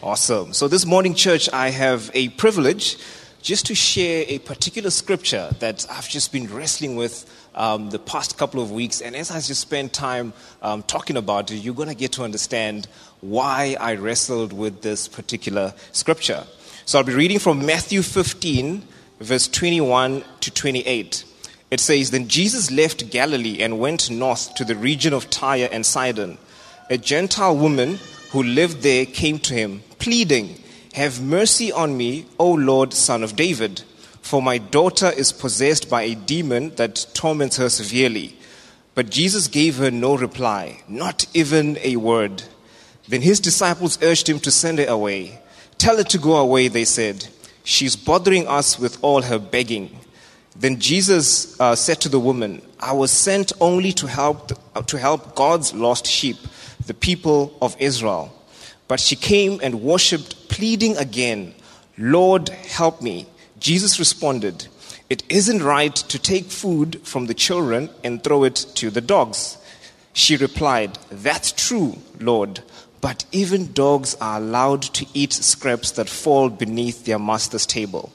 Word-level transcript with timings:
Awesome. 0.00 0.52
So, 0.52 0.68
this 0.68 0.86
morning, 0.86 1.14
church, 1.14 1.52
I 1.52 1.70
have 1.70 2.08
a 2.14 2.28
privilege 2.28 2.98
just 3.42 3.66
to 3.66 3.74
share 3.74 4.24
a 4.28 4.38
particular 4.38 4.90
scripture 4.90 5.50
that 5.58 5.84
I've 5.90 6.08
just 6.08 6.32
been 6.32 6.46
wrestling 6.54 6.94
with 6.94 7.28
um, 7.56 7.90
the 7.90 7.98
past 7.98 8.38
couple 8.38 8.62
of 8.62 8.70
weeks. 8.70 9.00
And 9.00 9.16
as 9.16 9.32
I 9.32 9.40
just 9.40 9.60
spend 9.60 9.92
time 9.92 10.34
um, 10.62 10.84
talking 10.84 11.16
about 11.16 11.50
it, 11.50 11.56
you're 11.56 11.74
going 11.74 11.88
to 11.88 11.96
get 11.96 12.12
to 12.12 12.22
understand 12.22 12.86
why 13.22 13.76
I 13.80 13.96
wrestled 13.96 14.52
with 14.52 14.82
this 14.82 15.08
particular 15.08 15.74
scripture. 15.90 16.44
So, 16.84 17.00
I'll 17.00 17.04
be 17.04 17.14
reading 17.14 17.40
from 17.40 17.66
Matthew 17.66 18.02
15, 18.02 18.84
verse 19.18 19.48
21 19.48 20.22
to 20.42 20.50
28. 20.52 21.24
It 21.72 21.80
says, 21.80 22.12
Then 22.12 22.28
Jesus 22.28 22.70
left 22.70 23.10
Galilee 23.10 23.62
and 23.62 23.80
went 23.80 24.12
north 24.12 24.54
to 24.54 24.64
the 24.64 24.76
region 24.76 25.12
of 25.12 25.28
Tyre 25.28 25.68
and 25.72 25.84
Sidon. 25.84 26.38
A 26.88 26.98
Gentile 26.98 27.56
woman 27.56 27.98
who 28.30 28.44
lived 28.44 28.82
there 28.82 29.04
came 29.04 29.40
to 29.40 29.54
him, 29.54 29.82
pleading, 29.98 30.62
Have 30.94 31.22
mercy 31.22 31.70
on 31.72 31.96
me, 31.96 32.26
O 32.38 32.52
Lord, 32.52 32.92
son 32.92 33.22
of 33.22 33.36
David, 33.36 33.82
for 34.22 34.42
my 34.42 34.58
daughter 34.58 35.10
is 35.10 35.32
possessed 35.32 35.88
by 35.88 36.02
a 36.02 36.14
demon 36.14 36.74
that 36.76 37.06
torments 37.14 37.56
her 37.56 37.68
severely. 37.68 38.36
But 38.94 39.10
Jesus 39.10 39.48
gave 39.48 39.76
her 39.76 39.90
no 39.90 40.16
reply, 40.16 40.82
not 40.88 41.26
even 41.34 41.78
a 41.82 41.96
word. 41.96 42.42
Then 43.06 43.22
his 43.22 43.40
disciples 43.40 43.98
urged 44.02 44.28
him 44.28 44.40
to 44.40 44.50
send 44.50 44.78
her 44.78 44.86
away. 44.86 45.40
Tell 45.78 45.96
her 45.96 46.04
to 46.04 46.18
go 46.18 46.36
away, 46.36 46.68
they 46.68 46.84
said. 46.84 47.28
She's 47.64 47.96
bothering 47.96 48.48
us 48.48 48.78
with 48.78 48.98
all 49.02 49.22
her 49.22 49.38
begging. 49.38 49.98
Then 50.56 50.80
Jesus 50.80 51.58
uh, 51.60 51.76
said 51.76 52.00
to 52.00 52.08
the 52.08 52.18
woman, 52.18 52.62
I 52.80 52.92
was 52.92 53.10
sent 53.10 53.52
only 53.60 53.92
to 53.92 54.06
help, 54.06 54.52
to 54.86 54.98
help 54.98 55.34
God's 55.34 55.72
lost 55.72 56.06
sheep 56.06 56.36
the 56.86 56.94
people 56.94 57.56
of 57.62 57.76
Israel. 57.78 58.34
But 58.88 59.00
she 59.00 59.16
came 59.16 59.60
and 59.62 59.82
worshipped, 59.82 60.48
pleading 60.48 60.96
again, 60.96 61.54
Lord, 61.98 62.48
help 62.48 63.02
me. 63.02 63.26
Jesus 63.60 63.98
responded, 63.98 64.68
It 65.10 65.22
isn't 65.28 65.62
right 65.62 65.94
to 65.94 66.18
take 66.18 66.46
food 66.46 67.00
from 67.04 67.26
the 67.26 67.34
children 67.34 67.90
and 68.02 68.24
throw 68.24 68.44
it 68.44 68.56
to 68.76 68.90
the 68.90 69.02
dogs. 69.02 69.58
She 70.14 70.36
replied, 70.36 70.98
That's 71.10 71.52
true, 71.52 71.98
Lord, 72.18 72.60
but 73.00 73.24
even 73.30 73.72
dogs 73.72 74.16
are 74.20 74.38
allowed 74.38 74.82
to 74.82 75.06
eat 75.12 75.32
scraps 75.32 75.92
that 75.92 76.08
fall 76.08 76.48
beneath 76.48 77.04
their 77.04 77.18
master's 77.18 77.66
table. 77.66 78.12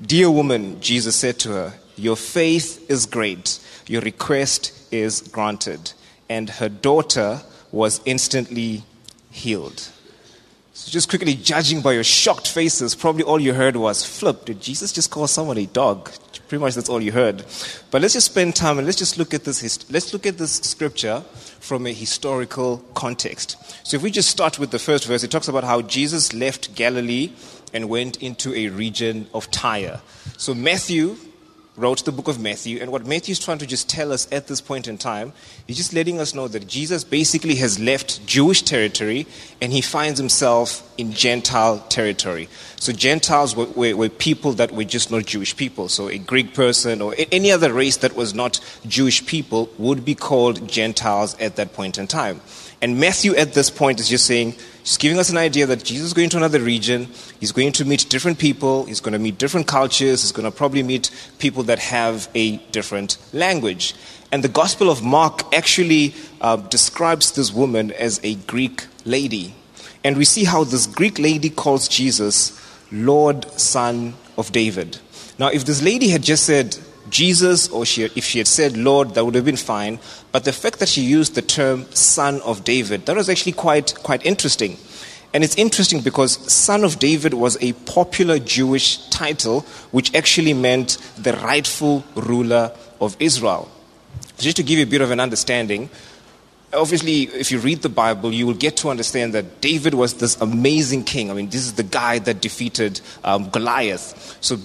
Dear 0.00 0.30
woman, 0.30 0.80
Jesus 0.80 1.16
said 1.16 1.38
to 1.40 1.50
her, 1.50 1.74
Your 1.96 2.16
faith 2.16 2.90
is 2.90 3.06
great, 3.06 3.58
your 3.86 4.02
request 4.02 4.72
is 4.92 5.20
granted. 5.20 5.92
And 6.28 6.50
her 6.50 6.68
daughter 6.68 7.42
was 7.72 8.00
instantly 8.04 8.84
healed. 9.30 9.90
So, 10.76 10.90
just 10.90 11.08
quickly 11.08 11.34
judging 11.34 11.80
by 11.80 11.94
your 11.94 12.04
shocked 12.04 12.46
faces, 12.46 12.94
probably 12.94 13.22
all 13.22 13.40
you 13.40 13.54
heard 13.54 13.76
was, 13.76 14.04
Flip, 14.04 14.44
did 14.44 14.60
Jesus 14.60 14.92
just 14.92 15.10
call 15.10 15.26
someone 15.26 15.56
a 15.56 15.64
dog? 15.64 16.10
Pretty 16.48 16.60
much 16.62 16.74
that's 16.74 16.90
all 16.90 17.00
you 17.00 17.12
heard. 17.12 17.46
But 17.90 18.02
let's 18.02 18.12
just 18.12 18.26
spend 18.26 18.56
time 18.56 18.76
and 18.76 18.86
let's 18.86 18.98
just 18.98 19.16
look 19.16 19.32
at 19.32 19.44
this, 19.44 19.90
let's 19.90 20.12
look 20.12 20.26
at 20.26 20.36
this 20.36 20.56
scripture 20.56 21.20
from 21.60 21.86
a 21.86 21.94
historical 21.94 22.84
context. 22.92 23.56
So, 23.88 23.96
if 23.96 24.02
we 24.02 24.10
just 24.10 24.28
start 24.28 24.58
with 24.58 24.70
the 24.70 24.78
first 24.78 25.06
verse, 25.06 25.24
it 25.24 25.30
talks 25.30 25.48
about 25.48 25.64
how 25.64 25.80
Jesus 25.80 26.34
left 26.34 26.74
Galilee 26.74 27.32
and 27.72 27.88
went 27.88 28.22
into 28.22 28.54
a 28.54 28.68
region 28.68 29.28
of 29.32 29.50
Tyre. 29.50 30.02
So, 30.36 30.52
Matthew 30.52 31.16
wrote 31.76 32.04
the 32.04 32.12
book 32.12 32.28
of 32.28 32.40
Matthew. 32.40 32.78
And 32.80 32.90
what 32.90 33.06
Matthew 33.06 33.32
is 33.32 33.38
trying 33.38 33.58
to 33.58 33.66
just 33.66 33.88
tell 33.88 34.12
us 34.12 34.26
at 34.32 34.46
this 34.46 34.60
point 34.60 34.88
in 34.88 34.96
time, 34.96 35.32
he's 35.66 35.76
just 35.76 35.92
letting 35.92 36.20
us 36.20 36.34
know 36.34 36.48
that 36.48 36.66
Jesus 36.66 37.04
basically 37.04 37.56
has 37.56 37.78
left 37.78 38.26
Jewish 38.26 38.62
territory 38.62 39.26
and 39.60 39.72
he 39.72 39.80
finds 39.80 40.18
himself 40.18 40.82
in 40.96 41.12
Gentile 41.12 41.80
territory. 41.88 42.48
So 42.76 42.92
Gentiles 42.92 43.54
were, 43.54 43.66
were, 43.66 43.96
were, 43.96 44.08
people 44.08 44.52
that 44.54 44.72
were 44.72 44.84
just 44.84 45.10
not 45.10 45.26
Jewish 45.26 45.56
people. 45.56 45.88
So 45.88 46.08
a 46.08 46.18
Greek 46.18 46.54
person 46.54 47.02
or 47.02 47.14
any 47.30 47.52
other 47.52 47.72
race 47.72 47.98
that 47.98 48.16
was 48.16 48.34
not 48.34 48.60
Jewish 48.86 49.26
people 49.26 49.68
would 49.78 50.04
be 50.04 50.14
called 50.14 50.68
Gentiles 50.68 51.36
at 51.38 51.56
that 51.56 51.72
point 51.74 51.98
in 51.98 52.06
time. 52.06 52.40
And 52.86 53.00
Matthew 53.00 53.34
at 53.34 53.52
this 53.52 53.68
point 53.68 53.98
is 53.98 54.08
just 54.08 54.26
saying, 54.26 54.54
just 54.84 55.00
giving 55.00 55.18
us 55.18 55.28
an 55.28 55.36
idea 55.36 55.66
that 55.66 55.82
Jesus 55.82 56.06
is 56.06 56.14
going 56.14 56.28
to 56.28 56.36
another 56.36 56.60
region. 56.60 57.08
He's 57.40 57.50
going 57.50 57.72
to 57.72 57.84
meet 57.84 58.08
different 58.08 58.38
people. 58.38 58.84
He's 58.84 59.00
going 59.00 59.12
to 59.12 59.18
meet 59.18 59.38
different 59.38 59.66
cultures. 59.66 60.22
He's 60.22 60.30
going 60.30 60.48
to 60.48 60.56
probably 60.56 60.84
meet 60.84 61.10
people 61.40 61.64
that 61.64 61.80
have 61.80 62.28
a 62.36 62.58
different 62.70 63.18
language. 63.32 63.96
And 64.30 64.44
the 64.44 64.48
Gospel 64.48 64.88
of 64.88 65.02
Mark 65.02 65.52
actually 65.52 66.14
uh, 66.40 66.58
describes 66.58 67.32
this 67.32 67.52
woman 67.52 67.90
as 67.90 68.20
a 68.22 68.36
Greek 68.36 68.86
lady. 69.04 69.56
And 70.04 70.16
we 70.16 70.24
see 70.24 70.44
how 70.44 70.62
this 70.62 70.86
Greek 70.86 71.18
lady 71.18 71.50
calls 71.50 71.88
Jesus 71.88 72.56
Lord, 72.92 73.50
Son 73.58 74.14
of 74.38 74.52
David. 74.52 75.00
Now, 75.40 75.48
if 75.48 75.64
this 75.64 75.82
lady 75.82 76.10
had 76.10 76.22
just 76.22 76.44
said, 76.44 76.78
Jesus, 77.10 77.68
or 77.68 77.84
she, 77.84 78.04
if 78.04 78.24
she 78.24 78.38
had 78.38 78.46
said 78.46 78.76
Lord, 78.76 79.14
that 79.14 79.24
would 79.24 79.34
have 79.34 79.44
been 79.44 79.56
fine. 79.56 79.98
But 80.32 80.44
the 80.44 80.52
fact 80.52 80.78
that 80.80 80.88
she 80.88 81.02
used 81.02 81.34
the 81.34 81.42
term 81.42 81.86
Son 81.92 82.40
of 82.42 82.64
David, 82.64 83.06
that 83.06 83.16
was 83.16 83.28
actually 83.28 83.52
quite, 83.52 83.94
quite 84.02 84.24
interesting. 84.24 84.76
And 85.34 85.44
it's 85.44 85.56
interesting 85.56 86.00
because 86.00 86.32
Son 86.52 86.84
of 86.84 86.98
David 86.98 87.34
was 87.34 87.58
a 87.60 87.72
popular 87.72 88.38
Jewish 88.38 89.08
title, 89.08 89.60
which 89.90 90.14
actually 90.14 90.54
meant 90.54 90.98
the 91.18 91.32
rightful 91.34 92.04
ruler 92.14 92.72
of 93.00 93.16
Israel. 93.20 93.70
Just 94.38 94.56
to 94.56 94.62
give 94.62 94.78
you 94.78 94.84
a 94.84 94.88
bit 94.88 95.00
of 95.00 95.10
an 95.10 95.20
understanding, 95.20 95.90
obviously, 96.72 97.22
if 97.22 97.50
you 97.50 97.58
read 97.58 97.82
the 97.82 97.88
Bible, 97.88 98.32
you 98.32 98.46
will 98.46 98.54
get 98.54 98.76
to 98.78 98.88
understand 98.88 99.34
that 99.34 99.60
David 99.60 99.94
was 99.94 100.14
this 100.14 100.40
amazing 100.40 101.04
king. 101.04 101.30
I 101.30 101.34
mean, 101.34 101.48
this 101.48 101.62
is 101.66 101.74
the 101.74 101.82
guy 101.82 102.18
that 102.20 102.40
defeated 102.40 103.00
um, 103.24 103.50
Goliath. 103.50 104.38
So 104.40 104.56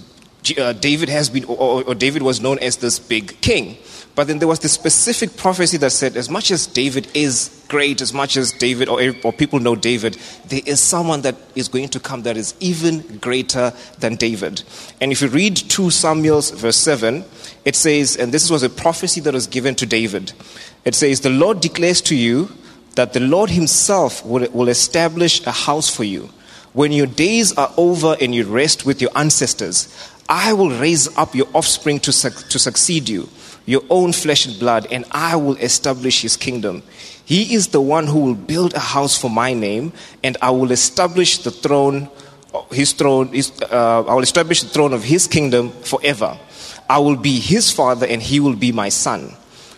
uh, 0.57 0.73
David 0.73 1.09
has 1.09 1.29
been, 1.29 1.45
or, 1.45 1.83
or 1.83 1.95
David 1.95 2.21
was 2.21 2.41
known 2.41 2.59
as 2.59 2.77
this 2.77 2.99
big 2.99 3.39
king. 3.41 3.77
But 4.13 4.27
then 4.27 4.39
there 4.39 4.47
was 4.47 4.59
this 4.59 4.73
specific 4.73 5.37
prophecy 5.37 5.77
that 5.77 5.91
said, 5.91 6.17
as 6.17 6.29
much 6.29 6.51
as 6.51 6.67
David 6.67 7.07
is 7.13 7.65
great, 7.69 8.01
as 8.01 8.13
much 8.13 8.35
as 8.35 8.51
David 8.51 8.89
or, 8.89 8.99
or 9.23 9.31
people 9.31 9.59
know 9.59 9.75
David, 9.75 10.17
there 10.47 10.61
is 10.65 10.81
someone 10.81 11.21
that 11.21 11.35
is 11.55 11.69
going 11.69 11.89
to 11.89 11.99
come 11.99 12.23
that 12.23 12.35
is 12.35 12.53
even 12.59 12.99
greater 13.19 13.71
than 13.99 14.15
David. 14.15 14.63
And 14.99 15.11
if 15.11 15.21
you 15.21 15.29
read 15.29 15.55
2 15.55 15.89
Samuel 15.89 16.41
verse 16.41 16.75
7, 16.77 17.23
it 17.63 17.75
says, 17.75 18.17
and 18.17 18.33
this 18.33 18.49
was 18.49 18.63
a 18.63 18.69
prophecy 18.69 19.21
that 19.21 19.33
was 19.33 19.47
given 19.47 19.75
to 19.75 19.85
David. 19.85 20.33
It 20.83 20.95
says, 20.95 21.21
The 21.21 21.29
Lord 21.29 21.61
declares 21.61 22.01
to 22.01 22.15
you 22.15 22.51
that 22.95 23.13
the 23.13 23.19
Lord 23.21 23.49
Himself 23.49 24.25
will, 24.25 24.49
will 24.51 24.67
establish 24.67 25.45
a 25.45 25.51
house 25.51 25.89
for 25.93 26.03
you. 26.03 26.29
When 26.73 26.91
your 26.93 27.07
days 27.07 27.57
are 27.57 27.71
over 27.75 28.15
and 28.19 28.33
you 28.33 28.45
rest 28.45 28.85
with 28.85 29.01
your 29.01 29.11
ancestors, 29.15 29.93
I 30.31 30.53
will 30.53 30.69
raise 30.69 31.09
up 31.17 31.35
your 31.35 31.47
offspring 31.53 31.99
to, 31.99 32.13
su- 32.13 32.29
to 32.29 32.57
succeed 32.57 33.09
you, 33.09 33.27
your 33.65 33.83
own 33.89 34.13
flesh 34.13 34.45
and 34.45 34.57
blood, 34.57 34.87
and 34.89 35.03
I 35.11 35.35
will 35.35 35.57
establish 35.57 36.21
his 36.21 36.37
kingdom. 36.37 36.83
He 37.25 37.53
is 37.53 37.67
the 37.67 37.81
one 37.81 38.07
who 38.07 38.19
will 38.19 38.35
build 38.35 38.73
a 38.73 38.79
house 38.79 39.17
for 39.17 39.29
my 39.29 39.53
name, 39.53 39.91
and 40.23 40.37
I 40.41 40.51
will 40.51 40.71
establish 40.71 41.39
the 41.39 41.51
throne, 41.51 42.09
his 42.71 42.93
throne, 42.93 43.27
his, 43.27 43.51
uh, 43.61 44.05
I 44.07 44.13
will 44.13 44.23
establish 44.23 44.61
the 44.61 44.69
throne 44.69 44.93
of 44.93 45.03
his 45.03 45.27
kingdom 45.27 45.69
forever. 45.69 46.39
I 46.89 46.99
will 46.99 47.17
be 47.17 47.37
his 47.37 47.69
father, 47.69 48.07
and 48.07 48.21
he 48.21 48.39
will 48.39 48.55
be 48.55 48.71
my 48.71 48.87
son. 48.87 49.35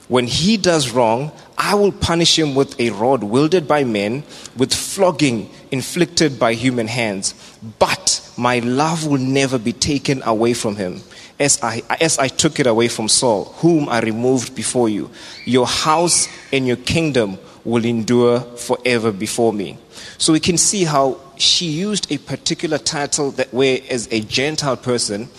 When 0.07 0.27
he 0.27 0.57
does 0.57 0.91
wrong, 0.91 1.31
I 1.57 1.73
will 1.73 1.91
punish 1.91 2.37
him 2.37 2.53
with 2.53 2.79
a 2.79 2.91
rod 2.91 3.23
wielded 3.23 3.67
by 3.67 3.85
men, 3.85 4.23
with 4.55 4.71
flogging 4.71 5.49
inflicted 5.71 6.37
by 6.37 6.53
human 6.53 6.87
hands. 6.87 7.33
But 7.79 8.22
my 8.37 8.59
love 8.59 9.05
will 9.05 9.19
never 9.19 9.57
be 9.57 9.73
taken 9.73 10.21
away 10.23 10.53
from 10.53 10.75
him, 10.75 11.01
as 11.39 11.61
I, 11.61 11.83
as 12.01 12.17
I 12.19 12.27
took 12.27 12.59
it 12.59 12.67
away 12.67 12.87
from 12.87 13.07
Saul, 13.07 13.45
whom 13.57 13.89
I 13.89 13.99
removed 13.99 14.55
before 14.55 14.89
you. 14.89 15.09
Your 15.45 15.67
house 15.67 16.27
and 16.51 16.67
your 16.67 16.77
kingdom 16.77 17.37
will 17.65 17.85
endure 17.85 18.41
forever 18.41 19.11
before 19.11 19.53
me. 19.53 19.77
So 20.17 20.33
we 20.33 20.39
can 20.39 20.57
see 20.57 20.83
how 20.83 21.19
she 21.37 21.67
used 21.67 22.11
a 22.11 22.17
particular 22.17 22.77
title 22.77 23.31
that 23.31 23.53
where 23.53 23.79
as 23.89 24.07
a 24.11 24.21
Gentile 24.21 24.77
person, 24.77 25.29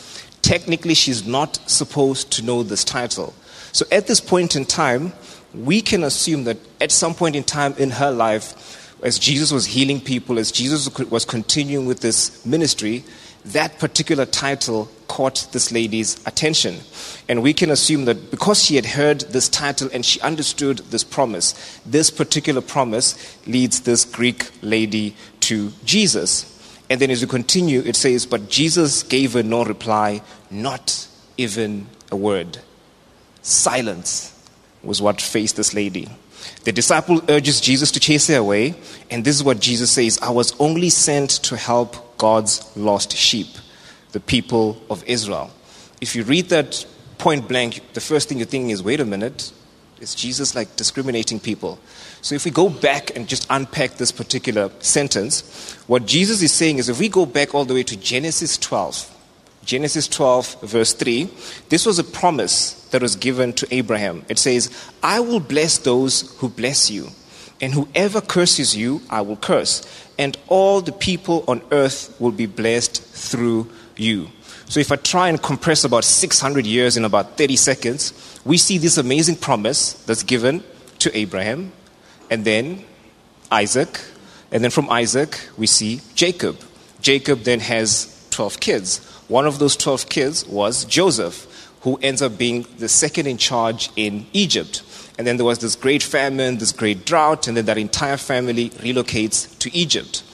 technically 0.43 0.95
she's 0.95 1.27
not 1.27 1.59
supposed 1.69 2.31
to 2.33 2.43
know 2.43 2.63
this 2.63 2.85
title. 2.85 3.35
So 3.73 3.85
at 3.91 4.07
this 4.07 4.21
point 4.21 4.57
in 4.57 4.65
time, 4.65 5.13
we 5.55 5.81
can 5.81 6.03
assume 6.05 6.45
that 6.45 6.59
at 6.81 6.93
some 6.93 7.15
point 7.15 7.37
in 7.37 7.45
time 7.45 7.75
in 7.79 7.91
her 7.91 8.11
life, 8.11 8.74
as 9.05 9.19
Jesus 9.19 9.53
was 9.53 9.67
healing 9.67 10.01
people, 10.01 10.39
as 10.39 10.51
Jesus 10.51 10.99
was 11.11 11.27
continuing 11.27 11.85
with 11.85 12.01
this 12.01 12.45
ministry, 12.45 13.05
that 13.45 13.79
particular 13.79 14.25
title 14.25 14.89
caught 15.09 15.47
this 15.53 15.71
lady's 15.71 16.27
attention. 16.27 16.79
And 17.29 17.43
we 17.43 17.53
can 17.53 17.71
assume 17.71 18.07
that 18.07 18.31
because 18.31 18.65
she 18.65 18.77
had 18.77 18.87
heard 18.87 19.21
this 19.21 19.51
title 19.51 19.91
and 19.93 20.05
she 20.05 20.19
understood 20.23 20.79
this 20.79 21.05
promise, 21.05 21.53
this 21.85 22.11
particular 22.11 22.63
promise 22.63 23.15
leads 23.47 23.81
this 23.81 24.07
Greek 24.07 24.51
lady 24.63 25.15
to 25.41 25.71
Jesus. 25.85 26.51
And 26.89 26.99
then 26.99 27.11
as 27.11 27.21
we 27.21 27.29
continue, 27.29 27.81
it 27.81 27.97
says, 27.97 28.25
But 28.25 28.49
Jesus 28.49 29.03
gave 29.03 29.35
her 29.35 29.43
no 29.43 29.65
reply, 29.65 30.23
not 30.51 31.07
even 31.37 31.89
a 32.11 32.17
word. 32.17 32.59
Silence 33.43 34.31
was 34.83 35.03
what 35.03 35.21
faced 35.21 35.57
this 35.57 35.75
lady. 35.75 36.09
The 36.65 36.73
disciple 36.73 37.21
urges 37.29 37.61
Jesus 37.61 37.91
to 37.93 38.01
chase 38.01 38.29
her 38.29 38.37
away, 38.37 38.75
and 39.11 39.25
this 39.25 39.37
is 39.37 39.45
what 39.45 39.61
Jesus 39.61 39.91
says 39.91 40.19
I 40.23 40.31
was 40.31 40.59
only 40.59 40.91
sent 40.91 41.31
to 41.45 41.57
help 41.57 42.19
God's 42.19 42.75
lost 42.77 43.17
sheep, 43.17 43.49
the 44.13 44.21
people 44.21 44.81
of 44.89 45.05
Israel. 45.05 45.51
If 46.01 46.17
you 46.17 46.25
read 46.25 46.49
that 46.51 46.87
point 47.19 47.49
blank, 47.49 47.83
the 47.95 48.01
first 48.01 48.29
thing 48.29 48.39
you 48.39 48.45
think 48.45 48.71
is 48.71 48.83
wait 48.83 49.01
a 49.01 49.05
minute, 49.05 49.53
is 50.01 50.15
Jesus 50.15 50.55
like 50.55 50.77
discriminating 50.77 51.41
people? 51.41 51.79
So 52.21 52.35
if 52.35 52.45
we 52.45 52.51
go 52.51 52.69
back 52.69 53.17
and 53.17 53.29
just 53.29 53.47
unpack 53.51 53.93
this 53.93 54.13
particular 54.13 54.71
sentence, 54.81 55.75
what 55.87 56.07
Jesus 56.07 56.43
is 56.43 56.53
saying 56.53 56.79
is 56.79 56.89
if 56.89 56.99
we 56.99 57.09
go 57.09 57.27
back 57.27 57.55
all 57.55 57.65
the 57.65 57.75
way 57.75 57.83
to 57.85 57.97
Genesis 57.97 58.59
12, 58.59 59.11
Genesis 59.65 60.09
12, 60.09 60.63
verse 60.63 60.93
3, 60.93 61.29
this 61.69 61.87
was 61.87 61.99
a 61.99 62.05
promise 62.05 62.84
that 62.95 63.03
was 63.03 63.17
given 63.17 63.53
to 63.53 63.67
Abraham. 63.75 64.25
It 64.29 64.39
says, 64.39 64.71
I 65.03 65.19
will 65.19 65.41
bless 65.41 65.79
those 65.79 66.33
who 66.39 66.49
bless 66.49 66.93
you, 66.93 67.09
and 67.61 67.75
whoever 67.75 68.21
curses 68.21 68.77
you, 68.77 69.03
I 69.11 69.21
will 69.21 69.35
curse, 69.35 69.83
and 70.17 70.39
all 70.47 70.81
the 70.81 70.93
people 70.93 71.45
on 71.49 71.61
earth 71.73 72.15
will 72.21 72.31
be 72.31 72.47
blessed 72.47 73.03
through 73.03 73.69
you. 73.97 74.29
So, 74.67 74.79
if 74.79 74.93
I 74.93 74.97
try 74.97 75.29
and 75.29 75.43
compress 75.43 75.83
about 75.83 76.05
600 76.05 76.65
years 76.65 76.97
in 76.97 77.05
about 77.05 77.37
30 77.37 77.57
seconds, 77.57 78.13
we 78.45 78.59
see 78.59 78.79
this 78.79 78.97
amazing 78.97 79.37
promise 79.39 79.95
that's 80.05 80.23
given 80.23 80.63
to 81.01 81.19
Abraham, 81.19 81.73
and 82.31 82.45
then 82.45 82.85
Isaac, 83.51 84.01
and 84.53 84.63
then 84.63 84.71
from 84.71 84.89
Isaac, 84.89 85.49
we 85.59 85.67
see 85.67 86.01
Jacob. 86.15 86.61
Jacob 87.01 87.41
then 87.41 87.59
has 87.59 88.25
12 88.31 88.61
kids. 88.61 89.05
One 89.27 89.49
of 89.49 89.59
those 89.59 89.77
12 89.77 90.09
kids 90.09 90.47
was 90.47 90.85
Joseph, 90.85 91.49
who 91.85 91.99
ends 92.01 92.23
up 92.23 92.39
being 92.39 92.67
the 92.79 92.89
second 92.89 93.27
in 93.27 93.37
charge 93.37 93.91
in 93.95 94.27
Egypt. 94.33 94.83
And 95.19 95.27
then 95.27 95.37
there 95.37 95.45
was 95.45 95.59
this 95.59 95.77
great 95.77 96.03
famine, 96.03 96.57
this 96.57 96.73
great 96.73 97.05
drought, 97.05 97.47
and 97.47 97.57
then 97.57 97.67
that 97.67 97.77
entire 97.77 98.17
family 98.17 98.71
relocates 98.71 99.57
to 99.59 99.75
Egypt. 99.77 100.25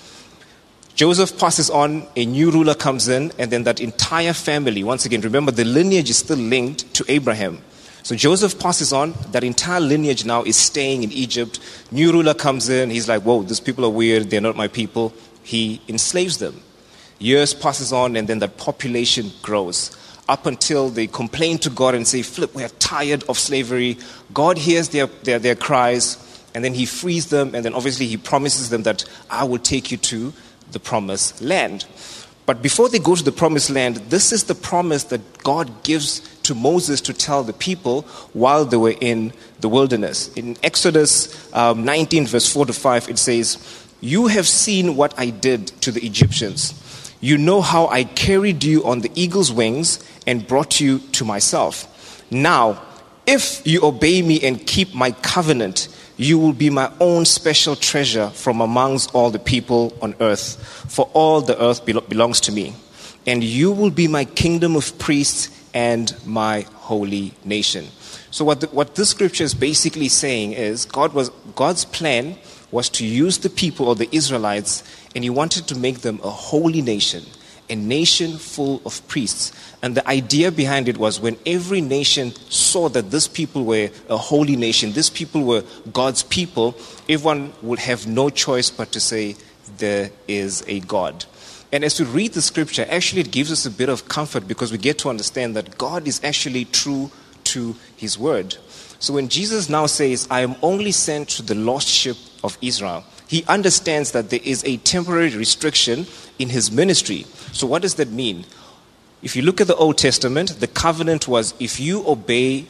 Joseph 0.95 1.37
passes 1.39 1.69
on, 1.69 2.07
a 2.15 2.25
new 2.25 2.53
ruler 2.53 2.75
comes 2.75 3.09
in, 3.09 3.33
and 3.37 3.51
then 3.51 3.65
that 3.65 3.81
entire 3.81 4.33
family, 4.33 4.85
once 4.85 5.05
again, 5.05 5.23
remember 5.23 5.51
the 5.51 5.65
lineage 5.65 6.09
is 6.09 6.19
still 6.19 6.39
linked 6.39 6.95
to 6.95 7.05
Abraham. 7.09 7.59
So 8.05 8.15
Joseph 8.15 8.61
passes 8.61 8.93
on, 8.93 9.15
that 9.33 9.43
entire 9.43 9.81
lineage 9.81 10.25
now 10.25 10.45
is 10.45 10.57
staying 10.57 11.03
in 11.03 11.11
Egypt. 11.11 11.59
New 11.91 12.13
ruler 12.13 12.35
comes 12.35 12.69
in, 12.69 12.91
he's 12.91 13.09
like, 13.09 13.23
whoa, 13.23 13.43
these 13.43 13.61
people 13.61 13.85
are 13.85 13.91
weird, 13.91 14.31
they're 14.31 14.41
not 14.41 14.57
my 14.57 14.69
people. 14.69 15.13
He 15.43 15.83
enslaves 15.89 16.39
them. 16.39 16.61
Years 17.19 17.55
passes 17.55 17.93
on, 17.93 18.15
and 18.15 18.29
then 18.29 18.39
that 18.39 18.57
population 18.57 19.33
grows 19.43 19.97
up 20.31 20.47
until 20.47 20.89
they 20.91 21.09
complain 21.09 21.59
to 21.59 21.69
God 21.69 21.97
and 21.97 22.07
say, 22.07 22.23
Flip, 22.23 22.55
we 22.55 22.63
are 22.63 22.69
tired 22.79 23.25
of 23.29 23.37
slavery. 23.37 23.99
God 24.33 24.57
hears 24.57 24.91
their, 24.91 25.07
their, 25.07 25.41
their 25.41 25.57
cries, 25.57 26.17
and 26.55 26.65
then 26.65 26.73
He 26.73 26.87
frees 26.87 27.31
them, 27.31 27.53
and 27.53 27.65
then 27.65 27.75
obviously 27.75 28.07
He 28.07 28.17
promises 28.17 28.71
them 28.71 28.85
that 28.85 29.05
I 29.29 29.43
will 29.43 29.59
take 29.59 29.91
you 29.91 29.97
to 29.97 30.33
the 30.71 30.79
promised 30.79 31.43
land. 31.43 31.85
But 32.47 32.63
before 32.63 32.89
they 32.89 33.01
go 33.01 33.17
to 33.17 33.25
the 33.25 33.33
promised 33.33 33.71
land, 33.71 33.97
this 33.97 34.31
is 34.31 34.45
the 34.45 34.55
promise 34.55 35.05
that 35.05 35.43
God 35.43 35.83
gives 35.83 36.21
to 36.45 36.55
Moses 36.55 37.01
to 37.03 37.13
tell 37.13 37.43
the 37.43 37.53
people 37.53 38.03
while 38.33 38.65
they 38.65 38.77
were 38.77 38.95
in 39.01 39.33
the 39.61 39.69
wilderness. 39.69 40.33
In 40.35 40.57
Exodus 40.63 41.53
um, 41.53 41.85
19, 41.85 42.29
verse 42.29 42.51
4 42.53 42.67
to 42.67 42.73
5, 42.73 43.09
it 43.09 43.19
says, 43.19 43.59
You 44.01 44.29
have 44.29 44.47
seen 44.47 44.95
what 44.95 45.13
I 45.19 45.31
did 45.31 45.67
to 45.83 45.91
the 45.91 46.05
Egyptians 46.07 46.75
you 47.21 47.37
know 47.37 47.61
how 47.61 47.87
I 47.89 48.05
carried 48.05 48.65
you 48.65 48.85
on 48.87 49.01
the 49.01 49.11
eagle's 49.15 49.53
wings 49.53 50.03
and 50.31 50.47
brought 50.47 50.81
you 50.81 51.01
to 51.01 51.25
myself. 51.25 52.25
Now, 52.31 52.81
if 53.27 53.67
you 53.67 53.83
obey 53.83 54.23
me 54.23 54.41
and 54.47 54.65
keep 54.65 54.95
my 54.95 55.11
covenant, 55.11 55.89
you 56.17 56.39
will 56.39 56.53
be 56.53 56.71
my 56.71 56.93
own 57.01 57.25
special 57.25 57.75
treasure 57.75 58.31
from 58.31 58.61
amongst 58.61 59.13
all 59.13 59.31
the 59.31 59.41
people 59.41 59.93
on 60.01 60.15
earth, 60.21 60.57
for 60.89 61.11
all 61.15 61.41
the 61.41 61.61
earth 61.61 61.85
belongs 61.85 62.41
to 62.43 62.53
me. 62.53 62.75
And 63.27 63.43
you 63.43 63.73
will 63.73 63.91
be 63.91 64.07
my 64.07 64.25
kingdom 64.25 64.77
of 64.77 64.97
priests 65.01 65.51
and 65.75 66.15
my 66.25 66.61
holy 66.75 67.35
nation. 67.45 67.87
So, 68.31 68.45
what, 68.45 68.61
the, 68.61 68.69
what 68.69 68.95
this 68.95 69.11
scripture 69.11 69.43
is 69.43 69.55
basically 69.55 70.09
saying 70.09 70.53
is 70.53 70.85
God 70.85 71.13
was, 71.13 71.31
God's 71.57 71.85
plan 71.85 72.39
was 72.71 72.89
to 72.91 73.05
use 73.05 73.39
the 73.39 73.51
people 73.51 73.89
or 73.89 73.97
the 73.97 74.09
Israelites 74.15 74.85
and 75.17 75.25
he 75.25 75.31
wanted 75.31 75.67
to 75.67 75.77
make 75.77 76.03
them 76.03 76.21
a 76.23 76.31
holy 76.31 76.83
nation, 76.83 77.25
a 77.71 77.77
nation 77.77 78.37
full 78.37 78.83
of 78.85 79.07
priests. 79.09 79.53
And 79.83 79.97
the 79.97 80.07
idea 80.09 80.51
behind 80.53 80.89
it 80.89 80.99
was 80.99 81.21
when 81.21 81.39
every 81.47 81.81
nation 81.81 82.33
saw 82.51 82.89
that 82.91 83.11
this 83.11 83.29
people 83.29 83.65
were 83.65 83.91
a 84.09 84.17
holy 84.17 84.57
nation, 84.57 84.93
these 84.93 85.11
people 85.11 85.45
were 85.45 85.65
God's 85.93 86.23
people, 86.23 86.77
everyone 87.09 87.53
would 87.63 87.79
have 87.79 88.07
no 88.07 88.29
choice 88.29 88.71
but 88.71 88.93
to 88.93 89.01
say, 89.01 89.37
There 89.79 90.11
is 90.29 90.65
a 90.67 90.81
God. 90.81 91.25
And 91.73 91.85
as 91.85 92.01
we 92.01 92.07
read 92.07 92.33
the 92.33 92.43
scripture, 92.43 92.85
actually 92.91 93.21
it 93.21 93.31
gives 93.31 93.53
us 93.53 93.65
a 93.65 93.71
bit 93.71 93.89
of 93.89 94.09
comfort 94.09 94.49
because 94.49 94.73
we 94.73 94.79
get 94.79 94.99
to 94.99 95.09
understand 95.09 95.55
that 95.55 95.79
God 95.79 96.09
is 96.09 96.21
actually 96.25 96.65
true 96.65 97.11
to 97.45 97.77
his 97.97 98.19
word. 98.19 98.57
So 98.99 99.15
when 99.15 99.29
Jesus 99.29 99.69
now 99.69 99.87
says, 99.87 100.27
I 100.31 100.41
am 100.41 100.57
only 100.63 100.93
sent 100.93 101.29
to 101.31 101.43
the 101.43 101.55
lost 101.55 101.89
sheep 101.89 102.17
of 102.43 102.59
Israel, 102.61 103.05
he 103.31 103.45
understands 103.45 104.11
that 104.11 104.31
there 104.31 104.41
is 104.43 104.65
a 104.65 104.79
temporary 104.79 105.31
restriction 105.37 106.05
in 106.41 106.49
his 106.49 106.73
ministry. 106.73 107.25
So, 107.53 107.65
what 107.65 107.81
does 107.81 107.95
that 107.95 108.11
mean? 108.11 108.45
If 109.23 109.37
you 109.37 109.43
look 109.43 109.61
at 109.61 109.69
the 109.69 109.77
Old 109.77 109.99
Testament, 109.99 110.59
the 110.59 110.67
covenant 110.67 111.29
was 111.29 111.55
if 111.61 111.79
you 111.79 112.05
obey, 112.09 112.67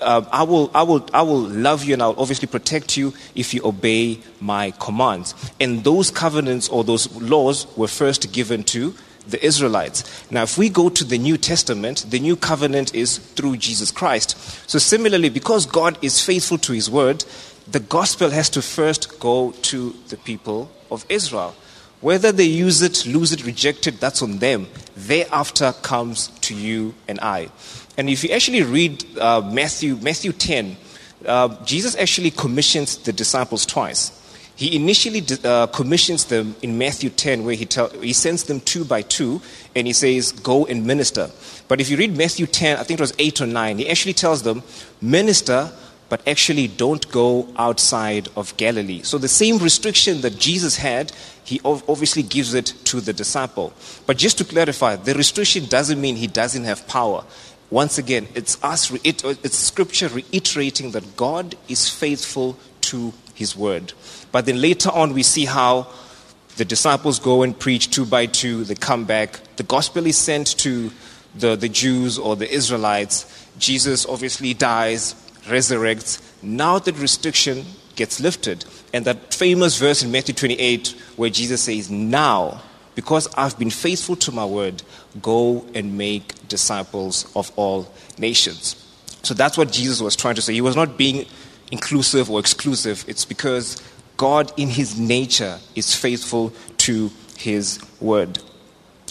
uh, 0.00 0.24
I, 0.32 0.44
will, 0.44 0.70
I, 0.74 0.82
will, 0.84 1.06
I 1.12 1.20
will 1.20 1.42
love 1.42 1.84
you 1.84 1.92
and 1.92 2.02
I'll 2.02 2.14
obviously 2.16 2.48
protect 2.48 2.96
you 2.96 3.12
if 3.34 3.52
you 3.52 3.60
obey 3.66 4.20
my 4.40 4.70
commands. 4.80 5.34
And 5.60 5.84
those 5.84 6.10
covenants 6.10 6.70
or 6.70 6.84
those 6.84 7.14
laws 7.16 7.66
were 7.76 7.86
first 7.86 8.32
given 8.32 8.64
to 8.64 8.94
the 9.26 9.44
Israelites. 9.44 10.24
Now, 10.30 10.44
if 10.44 10.56
we 10.56 10.70
go 10.70 10.88
to 10.88 11.04
the 11.04 11.18
New 11.18 11.36
Testament, 11.36 12.06
the 12.08 12.18
new 12.18 12.34
covenant 12.34 12.94
is 12.94 13.18
through 13.18 13.58
Jesus 13.58 13.90
Christ. 13.90 14.38
So, 14.70 14.78
similarly, 14.78 15.28
because 15.28 15.66
God 15.66 15.98
is 16.00 16.24
faithful 16.24 16.56
to 16.56 16.72
his 16.72 16.90
word, 16.90 17.26
the 17.70 17.80
gospel 17.80 18.30
has 18.30 18.48
to 18.50 18.62
first 18.62 19.20
go 19.20 19.52
to 19.62 19.94
the 20.08 20.16
people 20.16 20.70
of 20.90 21.04
Israel. 21.08 21.54
Whether 22.00 22.30
they 22.32 22.44
use 22.44 22.80
it, 22.80 23.06
lose 23.06 23.32
it, 23.32 23.44
reject 23.44 23.86
it, 23.86 24.00
that's 24.00 24.22
on 24.22 24.38
them. 24.38 24.68
Thereafter 24.96 25.72
comes 25.82 26.28
to 26.42 26.54
you 26.54 26.94
and 27.08 27.18
I. 27.20 27.50
And 27.96 28.08
if 28.08 28.22
you 28.22 28.30
actually 28.30 28.62
read 28.62 29.04
uh, 29.18 29.42
Matthew, 29.52 29.96
Matthew 29.96 30.32
10, 30.32 30.76
uh, 31.26 31.64
Jesus 31.64 31.96
actually 31.96 32.30
commissions 32.30 32.96
the 32.98 33.12
disciples 33.12 33.66
twice. 33.66 34.14
He 34.54 34.74
initially 34.74 35.22
uh, 35.44 35.66
commissions 35.68 36.24
them 36.24 36.56
in 36.62 36.78
Matthew 36.78 37.10
10, 37.10 37.44
where 37.44 37.54
he, 37.54 37.64
tell, 37.64 37.90
he 37.90 38.12
sends 38.12 38.44
them 38.44 38.60
two 38.60 38.84
by 38.84 39.02
two, 39.02 39.40
and 39.76 39.86
he 39.86 39.92
says, 39.92 40.32
Go 40.32 40.66
and 40.66 40.84
minister. 40.84 41.30
But 41.68 41.80
if 41.80 41.90
you 41.90 41.96
read 41.96 42.16
Matthew 42.16 42.46
10, 42.46 42.76
I 42.76 42.82
think 42.82 42.98
it 42.98 43.02
was 43.02 43.14
8 43.18 43.42
or 43.42 43.46
9, 43.46 43.78
he 43.78 43.88
actually 43.88 44.14
tells 44.14 44.42
them, 44.42 44.62
Minister 45.00 45.70
but 46.08 46.26
actually 46.26 46.68
don't 46.68 47.10
go 47.10 47.48
outside 47.56 48.28
of 48.36 48.56
Galilee. 48.56 49.02
So 49.02 49.18
the 49.18 49.28
same 49.28 49.58
restriction 49.58 50.22
that 50.22 50.38
Jesus 50.38 50.76
had, 50.76 51.12
he 51.44 51.60
obviously 51.64 52.22
gives 52.22 52.54
it 52.54 52.72
to 52.84 53.00
the 53.00 53.12
disciple. 53.12 53.72
But 54.06 54.16
just 54.16 54.38
to 54.38 54.44
clarify, 54.44 54.96
the 54.96 55.14
restriction 55.14 55.66
doesn't 55.66 56.00
mean 56.00 56.16
he 56.16 56.26
doesn't 56.26 56.64
have 56.64 56.86
power. 56.88 57.24
Once 57.70 57.98
again, 57.98 58.26
it's 58.34 58.62
us, 58.64 58.90
it's 59.04 59.54
scripture 59.54 60.08
reiterating 60.08 60.92
that 60.92 61.16
God 61.16 61.54
is 61.68 61.88
faithful 61.88 62.56
to 62.82 63.12
his 63.34 63.54
word. 63.54 63.92
But 64.32 64.46
then 64.46 64.60
later 64.60 64.90
on, 64.90 65.12
we 65.12 65.22
see 65.22 65.44
how 65.44 65.88
the 66.56 66.64
disciples 66.64 67.18
go 67.18 67.42
and 67.42 67.56
preach 67.56 67.90
two 67.90 68.04
by 68.04 68.26
two, 68.26 68.64
they 68.64 68.74
come 68.74 69.04
back. 69.04 69.40
The 69.56 69.62
gospel 69.62 70.06
is 70.06 70.16
sent 70.16 70.58
to 70.58 70.90
the, 71.36 71.54
the 71.54 71.68
Jews 71.68 72.18
or 72.18 72.34
the 72.36 72.50
Israelites. 72.50 73.48
Jesus 73.58 74.06
obviously 74.06 74.54
dies, 74.54 75.14
resurrects, 75.48 76.20
now 76.42 76.78
that 76.78 76.96
restriction 76.98 77.64
gets 77.98 78.20
lifted. 78.20 78.64
And 78.94 79.04
that 79.04 79.34
famous 79.34 79.76
verse 79.76 80.02
in 80.02 80.10
Matthew 80.10 80.34
28 80.34 80.94
where 81.16 81.28
Jesus 81.28 81.62
says, 81.62 81.90
Now, 81.90 82.62
because 82.94 83.28
I've 83.36 83.58
been 83.58 83.70
faithful 83.70 84.16
to 84.16 84.32
my 84.32 84.44
word, 84.44 84.82
go 85.20 85.66
and 85.74 85.98
make 85.98 86.48
disciples 86.48 87.30
of 87.36 87.52
all 87.56 87.92
nations. 88.16 88.76
So 89.22 89.34
that's 89.34 89.58
what 89.58 89.70
Jesus 89.72 90.00
was 90.00 90.16
trying 90.16 90.36
to 90.36 90.42
say. 90.42 90.54
He 90.54 90.60
was 90.60 90.76
not 90.76 90.96
being 90.96 91.26
inclusive 91.70 92.30
or 92.30 92.40
exclusive. 92.40 93.04
It's 93.06 93.24
because 93.24 93.82
God, 94.16 94.52
in 94.56 94.68
his 94.68 94.98
nature, 94.98 95.58
is 95.74 95.94
faithful 95.94 96.52
to 96.78 97.10
his 97.36 97.78
word. 98.00 98.38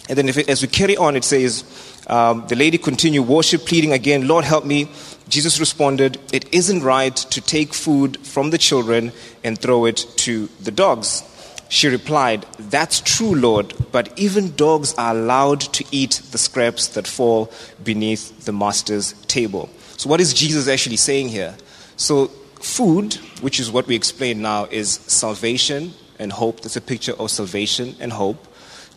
And 0.09 0.17
then, 0.17 0.29
if 0.29 0.37
as 0.49 0.61
we 0.61 0.67
carry 0.67 0.95
on, 0.95 1.15
it 1.15 1.23
says, 1.23 1.63
um, 2.07 2.45
the 2.47 2.55
lady 2.55 2.77
continued, 2.77 3.27
worship, 3.27 3.65
pleading 3.65 3.91
again, 3.91 4.27
Lord, 4.27 4.45
help 4.45 4.65
me. 4.65 4.89
Jesus 5.27 5.59
responded, 5.59 6.17
It 6.31 6.53
isn't 6.53 6.81
right 6.81 7.15
to 7.15 7.41
take 7.41 7.73
food 7.73 8.25
from 8.25 8.49
the 8.49 8.57
children 8.57 9.11
and 9.43 9.59
throw 9.59 9.85
it 9.85 10.05
to 10.17 10.47
the 10.61 10.71
dogs. 10.71 11.23
She 11.69 11.89
replied, 11.89 12.45
That's 12.57 13.01
true, 13.01 13.35
Lord, 13.35 13.73
but 13.91 14.17
even 14.17 14.55
dogs 14.55 14.93
are 14.97 15.11
allowed 15.11 15.61
to 15.73 15.83
eat 15.91 16.21
the 16.31 16.37
scraps 16.37 16.87
that 16.89 17.07
fall 17.07 17.51
beneath 17.83 18.45
the 18.45 18.53
master's 18.53 19.13
table. 19.23 19.69
So, 19.97 20.09
what 20.09 20.21
is 20.21 20.33
Jesus 20.33 20.69
actually 20.69 20.97
saying 20.97 21.27
here? 21.27 21.55
So, 21.97 22.27
food, 22.61 23.15
which 23.41 23.59
is 23.59 23.69
what 23.69 23.87
we 23.87 23.95
explain 23.95 24.41
now, 24.41 24.65
is 24.71 24.91
salvation 24.91 25.93
and 26.19 26.31
hope. 26.31 26.61
That's 26.61 26.77
a 26.77 26.81
picture 26.81 27.13
of 27.13 27.31
salvation 27.31 27.97
and 27.99 28.13
hope. 28.13 28.46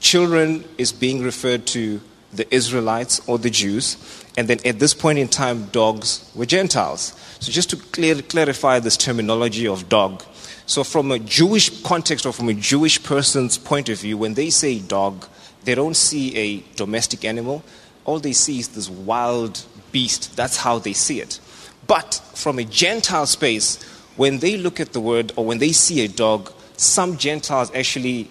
Children 0.00 0.64
is 0.78 0.92
being 0.92 1.22
referred 1.22 1.66
to 1.68 2.00
the 2.32 2.52
Israelites 2.54 3.20
or 3.26 3.38
the 3.38 3.50
Jews. 3.50 3.96
And 4.36 4.48
then 4.48 4.58
at 4.64 4.78
this 4.78 4.94
point 4.94 5.18
in 5.18 5.28
time, 5.28 5.66
dogs 5.66 6.30
were 6.34 6.46
Gentiles. 6.46 7.14
So 7.40 7.52
just 7.52 7.70
to 7.70 7.76
clear, 7.76 8.20
clarify 8.22 8.78
this 8.78 8.96
terminology 8.96 9.66
of 9.66 9.88
dog. 9.88 10.24
So, 10.66 10.84
from 10.84 11.10
a 11.10 11.18
Jewish 11.18 11.82
context 11.82 12.24
or 12.24 12.32
from 12.32 12.48
a 12.48 12.54
Jewish 12.54 13.02
person's 13.02 13.58
point 13.58 13.88
of 13.88 13.98
view, 13.98 14.16
when 14.16 14.34
they 14.34 14.50
say 14.50 14.78
dog, 14.78 15.26
they 15.64 15.74
don't 15.74 15.96
see 15.96 16.36
a 16.36 16.62
domestic 16.76 17.24
animal. 17.24 17.64
All 18.04 18.20
they 18.20 18.32
see 18.32 18.60
is 18.60 18.68
this 18.68 18.88
wild 18.88 19.64
beast. 19.90 20.36
That's 20.36 20.58
how 20.58 20.78
they 20.78 20.92
see 20.92 21.20
it. 21.20 21.40
But 21.88 22.22
from 22.34 22.60
a 22.60 22.64
Gentile 22.64 23.26
space, 23.26 23.82
when 24.16 24.38
they 24.38 24.56
look 24.56 24.78
at 24.78 24.92
the 24.92 25.00
word 25.00 25.32
or 25.34 25.44
when 25.44 25.58
they 25.58 25.72
see 25.72 26.04
a 26.04 26.08
dog, 26.08 26.52
some 26.76 27.16
Gentiles 27.16 27.72
actually 27.74 28.30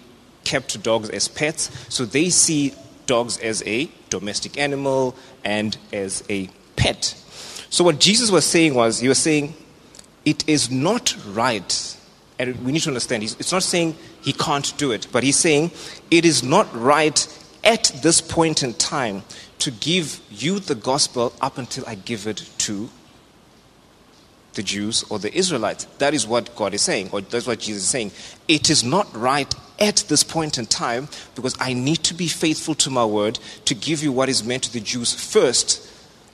kept 0.50 0.82
dogs 0.82 1.08
as 1.10 1.28
pets. 1.28 1.70
So 1.88 2.04
they 2.04 2.28
see 2.28 2.74
dogs 3.06 3.38
as 3.38 3.62
a 3.66 3.88
domestic 4.08 4.58
animal 4.58 5.14
and 5.44 5.76
as 5.92 6.24
a 6.28 6.48
pet. 6.74 7.14
So 7.70 7.84
what 7.84 8.00
Jesus 8.00 8.32
was 8.32 8.44
saying 8.44 8.74
was, 8.74 8.98
he 8.98 9.08
was 9.08 9.18
saying, 9.18 9.54
it 10.24 10.48
is 10.48 10.70
not 10.70 11.16
right, 11.28 11.96
and 12.38 12.62
we 12.64 12.72
need 12.72 12.82
to 12.82 12.90
understand, 12.90 13.22
it's 13.22 13.52
not 13.52 13.62
saying 13.62 13.96
he 14.22 14.32
can't 14.32 14.76
do 14.76 14.90
it, 14.90 15.06
but 15.12 15.22
he's 15.22 15.36
saying 15.36 15.70
it 16.10 16.24
is 16.24 16.42
not 16.42 16.66
right 16.74 17.18
at 17.62 17.92
this 18.02 18.20
point 18.20 18.62
in 18.64 18.74
time 18.74 19.22
to 19.60 19.70
give 19.70 20.20
you 20.30 20.58
the 20.58 20.74
gospel 20.74 21.32
up 21.40 21.58
until 21.58 21.84
I 21.86 21.94
give 21.94 22.26
it 22.26 22.48
to 22.58 22.90
the 24.54 24.62
Jews 24.62 25.04
or 25.04 25.18
the 25.18 25.32
Israelites. 25.34 25.84
That 25.98 26.14
is 26.14 26.26
what 26.26 26.54
God 26.56 26.74
is 26.74 26.82
saying, 26.82 27.10
or 27.12 27.20
that's 27.20 27.46
what 27.46 27.60
Jesus 27.60 27.84
is 27.84 27.88
saying. 27.88 28.12
It 28.48 28.70
is 28.70 28.82
not 28.82 29.14
right 29.16 29.52
at 29.78 30.04
this 30.08 30.22
point 30.22 30.58
in 30.58 30.66
time 30.66 31.08
because 31.34 31.56
I 31.58 31.72
need 31.72 31.98
to 32.04 32.14
be 32.14 32.28
faithful 32.28 32.74
to 32.76 32.90
my 32.90 33.04
word 33.04 33.38
to 33.64 33.74
give 33.74 34.02
you 34.02 34.12
what 34.12 34.28
is 34.28 34.44
meant 34.44 34.64
to 34.64 34.72
the 34.72 34.80
Jews 34.80 35.14
first 35.14 35.86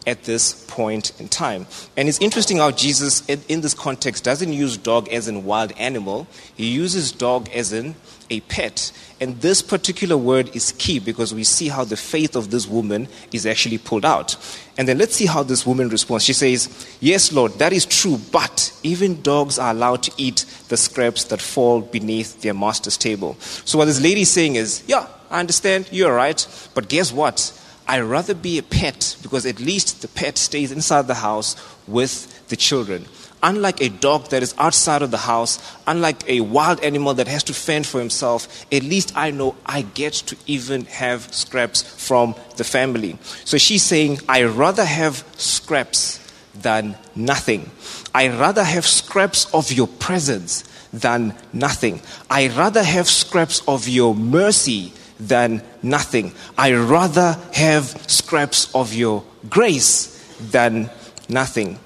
at 0.07 0.23
this 0.25 0.65
point 0.69 1.19
in 1.21 1.29
time. 1.29 1.67
And 1.97 2.09
it's 2.09 2.21
interesting 2.21 2.59
how 2.59 2.71
Jesus, 2.71 3.27
in 3.27 3.61
this 3.61 3.75
context, 3.75 4.25
doesn't 4.25 4.53
use 4.53 4.77
dog 4.77 5.09
as 5.09 5.27
in 5.27 5.45
wild 5.45 5.73
animal, 5.73 6.29
he 6.55 6.71
uses 6.71 7.11
dog 7.13 7.49
as 7.51 7.73
in 7.73 7.97
a 8.31 8.41
pet. 8.41 8.93
And 9.21 9.41
this 9.41 9.63
particular 9.63 10.17
word 10.17 10.55
is 10.55 10.73
key 10.73 10.99
because 10.99 11.33
we 11.33 11.45
see 11.45 11.69
how 11.69 11.85
the 11.85 11.97
faith 11.97 12.37
of 12.37 12.51
this 12.51 12.67
woman 12.67 13.09
is 13.33 13.47
actually 13.47 13.79
pulled 13.79 14.05
out. 14.05 14.37
And 14.77 14.87
then 14.87 14.99
let's 14.99 15.17
see 15.17 15.27
how 15.27 15.43
this 15.43 15.67
woman 15.67 15.89
responds. 15.89 16.25
She 16.25 16.33
says, 16.33 16.97
Yes, 17.01 17.33
Lord, 17.33 17.53
that 17.55 17.73
is 17.73 17.87
true, 17.87 18.19
but 18.33 18.79
even 18.83 19.23
dogs 19.23 19.59
are 19.59 19.71
allowed 19.71 20.03
to 20.05 20.13
eat 20.17 20.45
the 20.69 20.77
scraps 20.77 21.25
that 21.25 21.41
fall 21.41 21.81
beneath 21.81 22.43
their 22.43 22.55
master's 22.55 22.97
table. 22.97 23.37
So 23.41 23.79
what 23.79 23.87
this 23.87 24.01
lady 24.01 24.23
is 24.23 24.31
saying 24.31 24.57
is, 24.57 24.83
Yeah, 24.87 25.07
I 25.31 25.41
understand, 25.41 25.89
you're 25.91 26.15
right, 26.15 26.47
but 26.75 26.89
guess 26.89 27.13
what? 27.13 27.53
I'd 27.89 28.01
rather 28.01 28.35
be 28.35 28.59
a 28.59 28.63
pet 28.63 29.17
because 29.23 29.47
at 29.47 29.61
least 29.61 30.03
the 30.03 30.09
pet 30.09 30.39
stays 30.39 30.73
inside 30.73 31.07
the 31.07 31.15
house 31.15 31.57
with 31.87 32.49
the 32.49 32.57
children. 32.57 33.07
Unlike 33.43 33.81
a 33.81 33.89
dog 33.91 34.29
that 34.31 34.43
is 34.43 34.55
outside 34.59 35.03
of 35.03 35.11
the 35.11 35.19
house, 35.19 35.59
unlike 35.87 36.29
a 36.29 36.41
wild 36.41 36.81
animal 36.81 37.15
that 37.15 37.29
has 37.29 37.45
to 37.45 37.55
fend 37.55 37.87
for 37.87 37.99
himself, 38.01 38.67
at 38.73 38.83
least 38.83 39.13
I 39.17 39.31
know 39.31 39.57
I 39.65 39.83
get 39.83 40.15
to 40.15 40.37
even 40.47 40.87
have 40.87 41.33
scraps 41.33 41.83
from 41.83 42.35
the 42.57 42.65
family. 42.65 43.19
So 43.45 43.59
she's 43.59 43.83
saying, 43.83 44.21
I 44.29 44.45
rather 44.45 44.85
have 44.85 45.25
scraps 45.37 46.21
than 46.55 46.97
nothing. 47.15 47.71
I 48.15 48.29
rather 48.29 48.65
have 48.65 48.87
scraps 48.87 49.53
of 49.53 49.71
your 49.71 49.87
presence 49.87 50.65
than 50.93 51.35
nothing. 51.53 52.01
I 52.31 52.49
rather 52.49 52.83
have 52.83 53.09
scraps 53.09 53.63
of 53.69 53.87
your 53.87 54.15
mercy 54.15 54.93
than 55.21 55.63
nothing. 55.83 56.33
I 56.57 56.73
rather 56.73 57.39
have 57.53 57.85
scraps 58.11 58.75
of 58.75 58.95
your 58.95 59.25
grace 59.49 60.13
than 60.41 60.91
nothing. 61.29 61.79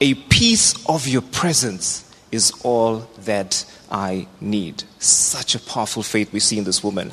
A 0.00 0.14
piece 0.14 0.86
of 0.86 1.08
your 1.08 1.22
presence 1.22 2.04
is 2.30 2.52
all 2.62 3.08
that 3.24 3.64
I 3.90 4.28
need. 4.40 4.84
Such 4.98 5.54
a 5.54 5.58
powerful 5.60 6.02
faith 6.02 6.32
we 6.32 6.40
see 6.40 6.58
in 6.58 6.64
this 6.64 6.84
woman. 6.84 7.12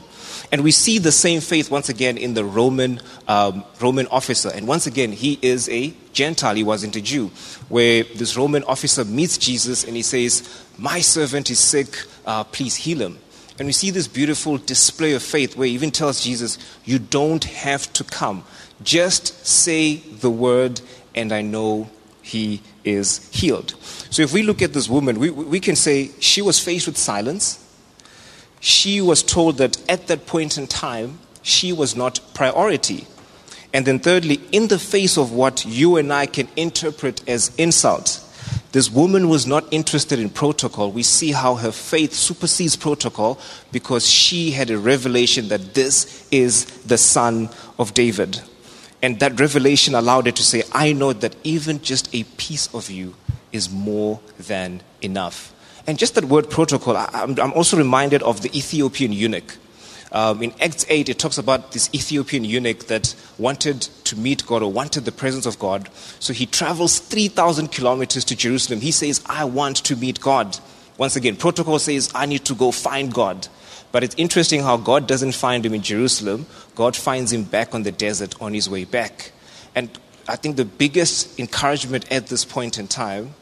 And 0.51 0.63
we 0.63 0.72
see 0.72 1.00
the 1.00 1.12
same 1.12 1.42
faith 1.42 1.72
once 1.72 1.89
again 1.89 2.18
in 2.18 2.34
the 2.34 2.46
Roman, 2.46 3.01
um, 3.27 3.63
Roman 3.82 4.08
officer. 4.08 4.51
And 4.54 4.68
once 4.68 4.86
again, 4.86 5.12
he 5.12 5.39
is 5.42 5.68
a 5.70 5.94
Gentile, 6.13 6.56
he 6.56 6.63
wasn't 6.63 6.96
a 6.96 7.01
Jew. 7.01 7.27
Where 7.70 8.04
this 8.04 8.38
Roman 8.38 8.63
officer 8.65 9.04
meets 9.04 9.38
Jesus 9.38 9.84
and 9.84 9.96
he 9.96 10.01
says, 10.01 10.48
My 10.77 11.00
servant 11.00 11.50
is 11.50 11.60
sick, 11.60 12.06
uh, 12.25 12.44
please 12.44 12.75
heal 12.75 13.00
him. 13.01 13.18
And 13.58 13.68
we 13.68 13.72
see 13.72 13.89
this 13.89 14.08
beautiful 14.08 14.58
display 14.58 15.13
of 15.13 15.24
faith 15.24 15.56
where 15.56 15.68
he 15.68 15.74
even 15.74 15.92
tells 15.92 16.24
Jesus, 16.24 16.58
You 16.84 17.00
don't 17.00 17.44
have 17.46 17.92
to 17.94 18.04
come. 18.04 18.44
Just 18.84 19.46
say 19.48 19.96
the 19.96 20.30
word, 20.30 20.82
and 21.15 21.32
I 21.32 21.42
know 21.42 21.89
he 22.22 22.62
is 22.86 23.30
healed. 23.34 23.75
So 24.10 24.22
if 24.22 24.32
we 24.32 24.44
look 24.44 24.62
at 24.62 24.74
this 24.74 24.88
woman, 24.88 25.20
we, 25.20 25.30
we 25.30 25.60
can 25.60 25.75
say 25.75 26.12
she 26.20 26.42
was 26.42 26.60
faced 26.60 26.88
with 26.88 26.98
silence. 26.98 27.62
She 28.60 29.01
was 29.01 29.24
told 29.24 29.58
that 29.58 29.77
at 29.89 30.08
that 30.08 30.25
point 30.25 30.58
in 30.58 30.68
time, 30.68 31.20
she 31.42 31.74
was 31.74 31.96
not 31.96 32.20
priority. 32.34 33.08
And 33.74 33.86
then, 33.86 34.00
thirdly, 34.00 34.39
in 34.51 34.70
the 34.70 34.80
face 34.80 35.18
of 35.18 35.32
what 35.34 35.65
you 35.65 35.98
and 35.98 36.13
I 36.13 36.27
can 36.27 36.48
interpret 36.56 37.27
as 37.27 37.54
insult, 37.58 38.22
this 38.72 38.89
woman 38.89 39.30
was 39.30 39.46
not 39.46 39.65
interested 39.72 40.20
in 40.20 40.30
protocol. 40.30 40.92
We 40.92 41.04
see 41.04 41.32
how 41.32 41.56
her 41.56 41.72
faith 41.72 42.13
supersedes 42.13 42.75
protocol 42.75 43.39
because 43.72 44.10
she 44.10 44.51
had 44.51 44.70
a 44.70 44.77
revelation 44.77 45.50
that 45.50 45.74
this 45.74 46.27
is 46.32 46.65
the 46.84 46.98
son 46.98 47.50
of 47.77 47.94
David. 47.94 48.42
And 49.06 49.20
that 49.20 49.40
revelation 49.40 49.94
allowed 49.94 50.26
her 50.26 50.32
to 50.32 50.42
say, 50.42 50.64
I 50.72 50.92
know 50.92 51.14
that 51.14 51.36
even 51.44 51.80
just 51.84 52.10
a 52.16 52.24
piece 52.38 52.74
of 52.74 52.90
you 52.90 53.14
is 53.52 53.70
more 53.70 54.20
than 54.40 54.82
enough. 55.00 55.54
And 55.86 56.00
just 56.00 56.16
that 56.16 56.26
word 56.26 56.50
protocol, 56.50 56.98
I'm, 56.98 57.54
also 57.54 57.78
reminded 57.78 58.24
of 58.24 58.42
the 58.42 58.50
Ethiopian 58.58 59.14
eunuch. 59.14 59.58
Um, 60.12 60.42
in 60.42 60.56
Acts 60.60 60.88
8, 60.90 61.08
it 61.08 61.20
talks 61.20 61.38
about 61.38 61.72
this 61.72 61.88
Ethiopian 61.94 62.46
eunuch 62.46 62.88
that 62.88 63.14
wanted 63.38 63.82
to 64.06 64.18
meet 64.18 64.44
God 64.48 64.64
or 64.64 64.72
wanted 64.72 65.06
the 65.06 65.12
presence 65.12 65.46
of 65.46 65.60
God. 65.60 65.88
So 66.20 66.34
he 66.34 66.48
travels 66.48 66.98
3,000 66.98 67.72
kilometers 67.72 68.26
to 68.26 68.36
Jerusalem. 68.36 68.82
He 68.82 68.92
says, 68.92 69.24
I 69.28 69.46
want 69.46 69.78
to 69.84 69.96
meet 69.96 70.20
God. 70.20 70.58
Once 70.98 71.16
again, 71.16 71.36
protocol 71.36 71.78
says, 71.78 72.12
I 72.16 72.26
need 72.26 72.44
to 72.46 72.56
go 72.56 72.72
find 72.72 73.14
God. 73.14 73.48
But 73.96 74.04
it's 74.04 74.16
interesting 74.18 74.62
how 74.62 74.75
God 74.75 75.08
doesn't 75.08 75.36
find 75.36 75.66
him 75.66 75.74
in 75.74 75.82
Jerusalem, 75.82 76.48
God 76.75 76.98
finds 76.98 77.32
him 77.32 77.44
back 77.44 77.74
on 77.74 77.84
the 77.84 77.94
desert 77.94 78.36
on 78.42 78.54
his 78.54 78.70
way 78.70 78.84
back. 78.84 79.32
And 79.74 79.90
I 80.28 80.36
think 80.36 80.58
the 80.58 80.66
biggest 80.66 81.40
encouragement 81.40 82.12
at 82.12 82.28
this 82.28 82.44
point 82.44 82.78
in 82.78 82.90
time 82.90 83.36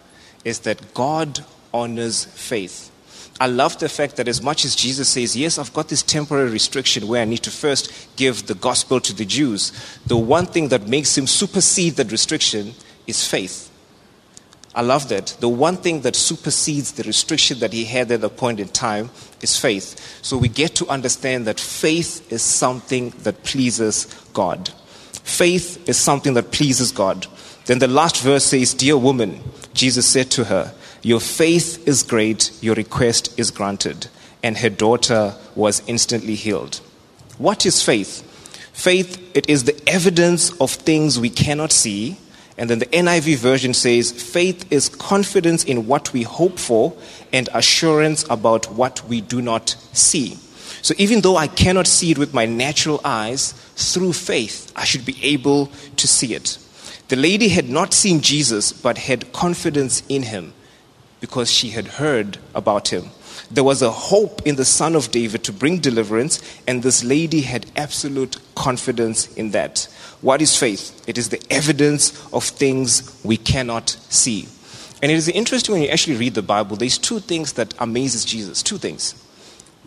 is 0.46 0.60
that 0.60 0.94
God 0.94 1.44
honors 1.74 2.26
faith. 2.26 2.92
I 3.42 3.48
love 3.48 3.80
the 3.80 3.90
fact 3.90 4.18
that 4.18 4.28
as 4.28 4.44
much 4.44 4.64
as 4.64 4.76
Jesus 4.76 5.10
says, 5.10 5.36
Yes, 5.36 5.58
I've 5.58 5.74
got 5.74 5.90
this 5.90 6.04
temporary 6.04 6.52
restriction 6.52 7.08
where 7.08 7.24
I 7.24 7.26
need 7.26 7.42
to 7.42 7.50
first 7.50 7.92
give 8.16 8.46
the 8.46 8.54
gospel 8.54 9.00
to 9.00 9.12
the 9.12 9.26
Jews, 9.26 9.72
the 10.06 10.18
one 10.18 10.46
thing 10.46 10.68
that 10.68 10.88
makes 10.88 11.18
him 11.18 11.26
supersede 11.26 11.96
that 11.96 12.12
restriction 12.12 12.76
is 13.08 13.28
faith. 13.28 13.72
I 14.76 14.82
love 14.82 15.10
that. 15.10 15.38
The 15.40 15.50
one 15.50 15.78
thing 15.78 16.02
that 16.02 16.16
supersedes 16.16 16.94
the 16.94 17.04
restriction 17.04 17.60
that 17.60 17.74
he 17.74 17.86
had 17.86 18.12
at 18.12 18.22
the 18.22 18.30
point 18.30 18.60
in 18.60 18.70
time 18.70 19.12
is 19.42 19.60
faith. 19.60 20.20
So 20.24 20.38
we 20.38 20.48
get 20.48 20.76
to 20.76 20.88
understand 20.88 21.46
that 21.46 21.60
faith 21.60 22.32
is 22.32 22.42
something 22.42 23.12
that 23.20 23.44
pleases 23.44 24.06
God. 24.34 24.70
Faith 25.24 25.88
is 25.88 25.98
something 25.98 26.34
that 26.34 26.52
pleases 26.52 26.92
God. 26.92 27.28
Then 27.66 27.80
the 27.80 27.88
last 27.88 28.22
verse 28.22 28.46
says, 28.46 28.74
Dear 28.74 28.98
woman, 28.98 29.42
Jesus 29.74 30.08
said 30.08 30.32
to 30.32 30.46
her, 30.46 30.74
your 31.04 31.20
faith 31.20 31.86
is 31.86 32.02
great, 32.02 32.50
your 32.62 32.76
request 32.76 33.38
is 33.38 33.52
granted. 33.52 34.08
And 34.42 34.58
her 34.58 34.70
daughter 34.70 35.36
was 35.54 35.84
instantly 35.86 36.36
healed. 36.36 36.80
What 37.38 37.66
is 37.66 37.84
faith? 37.84 38.22
Faith, 38.72 39.20
it 39.36 39.50
is 39.50 39.66
the 39.66 39.78
evidence 39.86 40.52
of 40.62 40.72
things 40.72 41.20
we 41.20 41.30
cannot 41.30 41.74
see. 41.74 42.18
And 42.58 42.70
then 42.70 42.80
the 42.80 42.86
NIV 42.88 43.38
version 43.38 43.74
says, 43.74 44.12
faith 44.12 44.72
is 44.72 44.90
confidence 44.90 45.64
in 45.64 45.88
what 45.88 46.14
we 46.14 46.24
hope 46.24 46.60
for 46.60 46.94
and 47.32 47.50
assurance 47.54 48.26
about 48.30 48.72
what 48.72 49.04
we 49.08 49.22
do 49.22 49.42
not 49.42 49.76
see. 49.92 50.38
So 50.84 50.94
even 50.98 51.22
though 51.22 51.38
I 51.38 51.48
cannot 51.48 51.88
see 51.88 52.12
it 52.12 52.18
with 52.18 52.34
my 52.34 52.46
natural 52.46 53.02
eyes, 53.04 53.54
through 53.76 54.14
faith, 54.14 54.72
I 54.76 54.86
should 54.86 55.06
be 55.06 55.18
able 55.24 55.68
to 55.98 56.08
see 56.08 56.36
it. 56.36 56.58
The 57.08 57.16
lady 57.16 57.50
had 57.50 57.70
not 57.70 57.94
seen 57.94 58.22
Jesus, 58.22 58.72
but 58.72 58.98
had 58.98 59.34
confidence 59.34 60.04
in 60.08 60.24
him 60.24 60.54
because 61.20 61.52
she 61.52 61.70
had 61.70 61.88
heard 61.88 62.38
about 62.54 62.90
him. 62.90 63.10
There 63.52 63.64
was 63.64 63.82
a 63.82 63.92
hope 63.92 64.42
in 64.46 64.56
the 64.56 64.66
Son 64.66 64.96
of 64.96 65.12
David 65.12 65.44
to 65.44 65.54
bring 65.54 65.80
deliverance, 65.80 66.42
and 66.68 66.82
this 66.82 67.04
lady 67.04 67.42
had 67.42 67.66
absolute 67.76 68.38
confidence 68.56 69.32
in 69.36 69.52
that. 69.52 69.88
What 70.22 70.42
is 70.42 70.58
faith? 70.58 71.04
It 71.08 71.18
is 71.18 71.30
the 71.30 71.44
evidence 71.50 72.12
of 72.34 72.44
things 72.44 73.20
we 73.24 73.38
cannot 73.38 73.90
see. 73.90 74.48
And 75.02 75.12
it 75.12 75.16
is 75.16 75.28
interesting 75.28 75.74
when 75.74 75.82
you 75.84 75.90
actually 75.90 76.16
read 76.16 76.34
the 76.34 76.42
Bible, 76.42 76.78
there's 76.78 76.98
two 76.98 77.20
things 77.20 77.54
that 77.54 77.74
amazes 77.80 78.24
Jesus. 78.24 78.64
Two 78.64 78.78
things. 78.78 79.16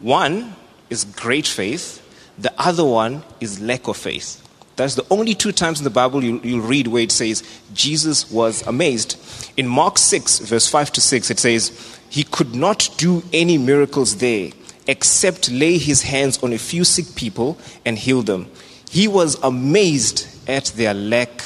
One 0.01 0.55
is 0.91 1.05
great 1.05 1.47
faith, 1.47 2.03
the 2.39 2.53
other 2.59 2.85
one 2.85 3.25
is 3.41 3.61
lack 3.61 3.89
of 3.89 3.97
faith. 3.97 4.46
That's 4.77 4.95
the 4.95 5.07
only 5.11 5.35
two 5.35 5.53
times 5.53 5.81
in 5.81 5.85
the 5.85 5.91
Bible 5.91 6.23
you, 6.23 6.41
you'll 6.45 6.61
read 6.61 6.87
where 6.87 7.03
it 7.03 7.13
says 7.13 7.43
Jesus 7.73 8.31
was 8.31 8.67
amazed. 8.67 9.17
In 9.57 9.67
Mark 9.67 9.97
6, 9.97 10.41
verse 10.41 10.69
5 10.69 10.93
to 10.93 11.01
6, 11.01 11.31
it 11.31 11.39
says, 11.39 11.99
He 12.11 12.23
could 12.23 12.55
not 12.55 12.91
do 12.99 13.23
any 13.33 13.57
miracles 13.57 14.17
there 14.17 14.51
except 14.87 15.51
lay 15.51 15.79
his 15.79 16.03
hands 16.03 16.43
on 16.43 16.53
a 16.53 16.59
few 16.59 16.85
sick 16.85 17.15
people 17.17 17.59
and 17.85 17.99
heal 17.99 18.23
them. 18.23 18.51
He 18.91 19.09
was 19.09 19.43
amazed 19.43 20.29
at 20.49 20.67
their 20.77 20.95
lack 20.95 21.43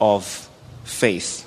of 0.00 0.48
faith. 0.84 1.42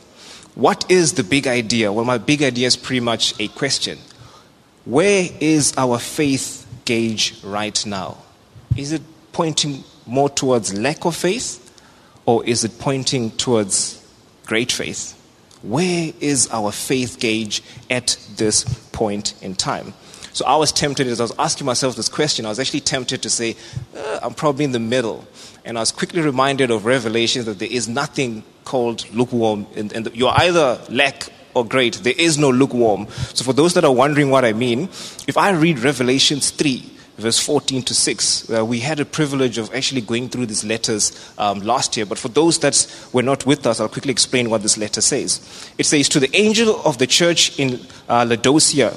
What 0.55 0.89
is 0.89 1.13
the 1.13 1.23
big 1.23 1.45
idea? 1.45 1.93
Well, 1.93 2.05
my 2.05 2.17
big 2.17 2.41
idea 2.41 2.67
is 2.67 2.75
pretty 2.75 3.01
much 3.01 3.39
a 3.39 3.47
question. 3.49 3.99
Where 4.85 5.29
is 5.39 5.73
our 5.77 5.99
faith 5.99 6.65
gauge 6.85 7.39
right 7.43 7.85
now? 7.85 8.17
Is 8.75 8.93
it 8.93 9.03
pointing 9.31 9.83
more 10.07 10.29
towards 10.29 10.73
lack 10.77 11.05
of 11.05 11.15
faith 11.15 11.63
or 12.25 12.45
is 12.45 12.63
it 12.63 12.79
pointing 12.79 13.31
towards 13.31 14.03
great 14.45 14.71
faith? 14.71 15.13
Where 15.61 16.13
is 16.19 16.47
our 16.51 16.71
faith 16.71 17.19
gauge 17.19 17.63
at 17.89 18.17
this 18.35 18.63
point 18.91 19.33
in 19.41 19.55
time? 19.55 19.93
So 20.33 20.45
I 20.45 20.55
was 20.55 20.71
tempted 20.71 21.07
as 21.07 21.19
I 21.19 21.23
was 21.23 21.33
asking 21.39 21.65
myself 21.65 21.95
this 21.95 22.09
question, 22.09 22.45
I 22.45 22.49
was 22.49 22.59
actually 22.59 22.81
tempted 22.81 23.23
to 23.23 23.29
say, 23.29 23.55
uh, 23.95 24.19
I'm 24.21 24.35
probably 24.35 24.65
in 24.65 24.71
the 24.71 24.79
middle. 24.79 25.27
And 25.65 25.79
I 25.79 25.81
was 25.81 25.91
quickly 25.91 26.21
reminded 26.21 26.69
of 26.69 26.85
Revelation 26.85 27.43
that 27.45 27.57
there 27.57 27.71
is 27.71 27.87
nothing 27.87 28.43
called 28.63 29.09
lukewarm. 29.11 29.65
And, 29.75 29.91
and 29.93 30.15
you're 30.15 30.33
either 30.35 30.79
lack 30.89 31.29
or 31.55 31.65
great. 31.65 31.95
There 31.95 32.13
is 32.15 32.37
no 32.37 32.51
lukewarm. 32.51 33.07
So 33.33 33.43
for 33.43 33.53
those 33.53 33.73
that 33.73 33.83
are 33.83 33.91
wondering 33.91 34.29
what 34.29 34.45
I 34.45 34.53
mean, 34.53 34.83
if 35.27 35.37
I 35.37 35.51
read 35.51 35.79
Revelations 35.79 36.51
3, 36.51 36.96
verse 37.17 37.39
14 37.39 37.81
to 37.83 37.93
6. 37.93 38.49
Uh, 38.49 38.65
we 38.65 38.79
had 38.79 38.99
a 38.99 39.05
privilege 39.05 39.57
of 39.57 39.73
actually 39.73 40.01
going 40.01 40.29
through 40.29 40.45
these 40.45 40.63
letters 40.63 41.31
um, 41.37 41.59
last 41.59 41.97
year, 41.97 42.05
but 42.05 42.17
for 42.17 42.29
those 42.29 42.59
that 42.59 42.87
were 43.11 43.23
not 43.23 43.45
with 43.45 43.65
us, 43.65 43.79
I'll 43.79 43.89
quickly 43.89 44.11
explain 44.11 44.49
what 44.49 44.61
this 44.61 44.77
letter 44.77 45.01
says. 45.01 45.71
It 45.77 45.85
says, 45.85 46.09
To 46.09 46.19
the 46.19 46.35
angel 46.35 46.81
of 46.85 46.97
the 46.97 47.07
church 47.07 47.57
in 47.59 47.79
uh, 48.07 48.25
Laodicea, 48.27 48.93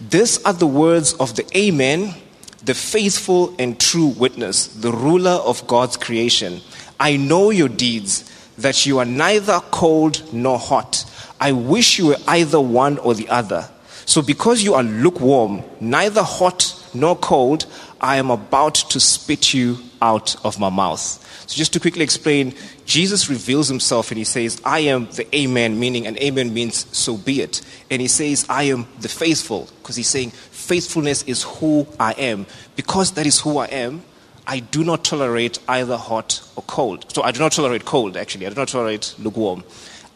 these 0.00 0.42
are 0.44 0.52
the 0.52 0.66
words 0.66 1.14
of 1.14 1.36
the 1.36 1.46
Amen, 1.56 2.14
the 2.62 2.74
faithful 2.74 3.54
and 3.58 3.80
true 3.80 4.08
witness, 4.08 4.66
the 4.68 4.92
ruler 4.92 5.30
of 5.30 5.66
God's 5.66 5.96
creation. 5.96 6.60
I 7.00 7.16
know 7.16 7.50
your 7.50 7.68
deeds, 7.68 8.32
that 8.58 8.86
you 8.86 8.98
are 8.98 9.04
neither 9.04 9.60
cold 9.70 10.32
nor 10.32 10.58
hot. 10.58 11.04
I 11.40 11.52
wish 11.52 11.98
you 11.98 12.08
were 12.08 12.16
either 12.26 12.60
one 12.60 12.98
or 12.98 13.14
the 13.14 13.28
other. 13.28 13.68
So, 14.06 14.22
because 14.22 14.62
you 14.62 14.74
are 14.74 14.82
lukewarm, 14.82 15.62
neither 15.80 16.22
hot 16.22 16.85
nor 17.00 17.16
cold, 17.16 17.66
I 18.00 18.16
am 18.16 18.30
about 18.30 18.74
to 18.74 19.00
spit 19.00 19.54
you 19.54 19.78
out 20.02 20.36
of 20.44 20.58
my 20.58 20.70
mouth. 20.70 21.00
So, 21.46 21.56
just 21.56 21.72
to 21.74 21.80
quickly 21.80 22.02
explain, 22.02 22.54
Jesus 22.84 23.28
reveals 23.30 23.68
himself 23.68 24.10
and 24.10 24.18
he 24.18 24.24
says, 24.24 24.60
I 24.64 24.80
am 24.80 25.06
the 25.06 25.26
Amen, 25.34 25.78
meaning, 25.78 26.06
and 26.06 26.18
Amen 26.18 26.52
means 26.52 26.86
so 26.96 27.16
be 27.16 27.40
it. 27.40 27.62
And 27.90 28.02
he 28.02 28.08
says, 28.08 28.46
I 28.48 28.64
am 28.64 28.86
the 29.00 29.08
faithful, 29.08 29.68
because 29.78 29.96
he's 29.96 30.08
saying, 30.08 30.30
faithfulness 30.30 31.22
is 31.24 31.44
who 31.44 31.86
I 32.00 32.12
am. 32.12 32.46
Because 32.74 33.12
that 33.12 33.26
is 33.26 33.40
who 33.40 33.58
I 33.58 33.66
am, 33.66 34.02
I 34.46 34.60
do 34.60 34.84
not 34.84 35.04
tolerate 35.04 35.58
either 35.68 35.96
hot 35.96 36.42
or 36.56 36.62
cold. 36.64 37.10
So, 37.12 37.22
I 37.22 37.32
do 37.32 37.40
not 37.40 37.52
tolerate 37.52 37.84
cold, 37.84 38.16
actually. 38.16 38.46
I 38.46 38.50
do 38.50 38.56
not 38.56 38.68
tolerate 38.68 39.14
lukewarm. 39.18 39.64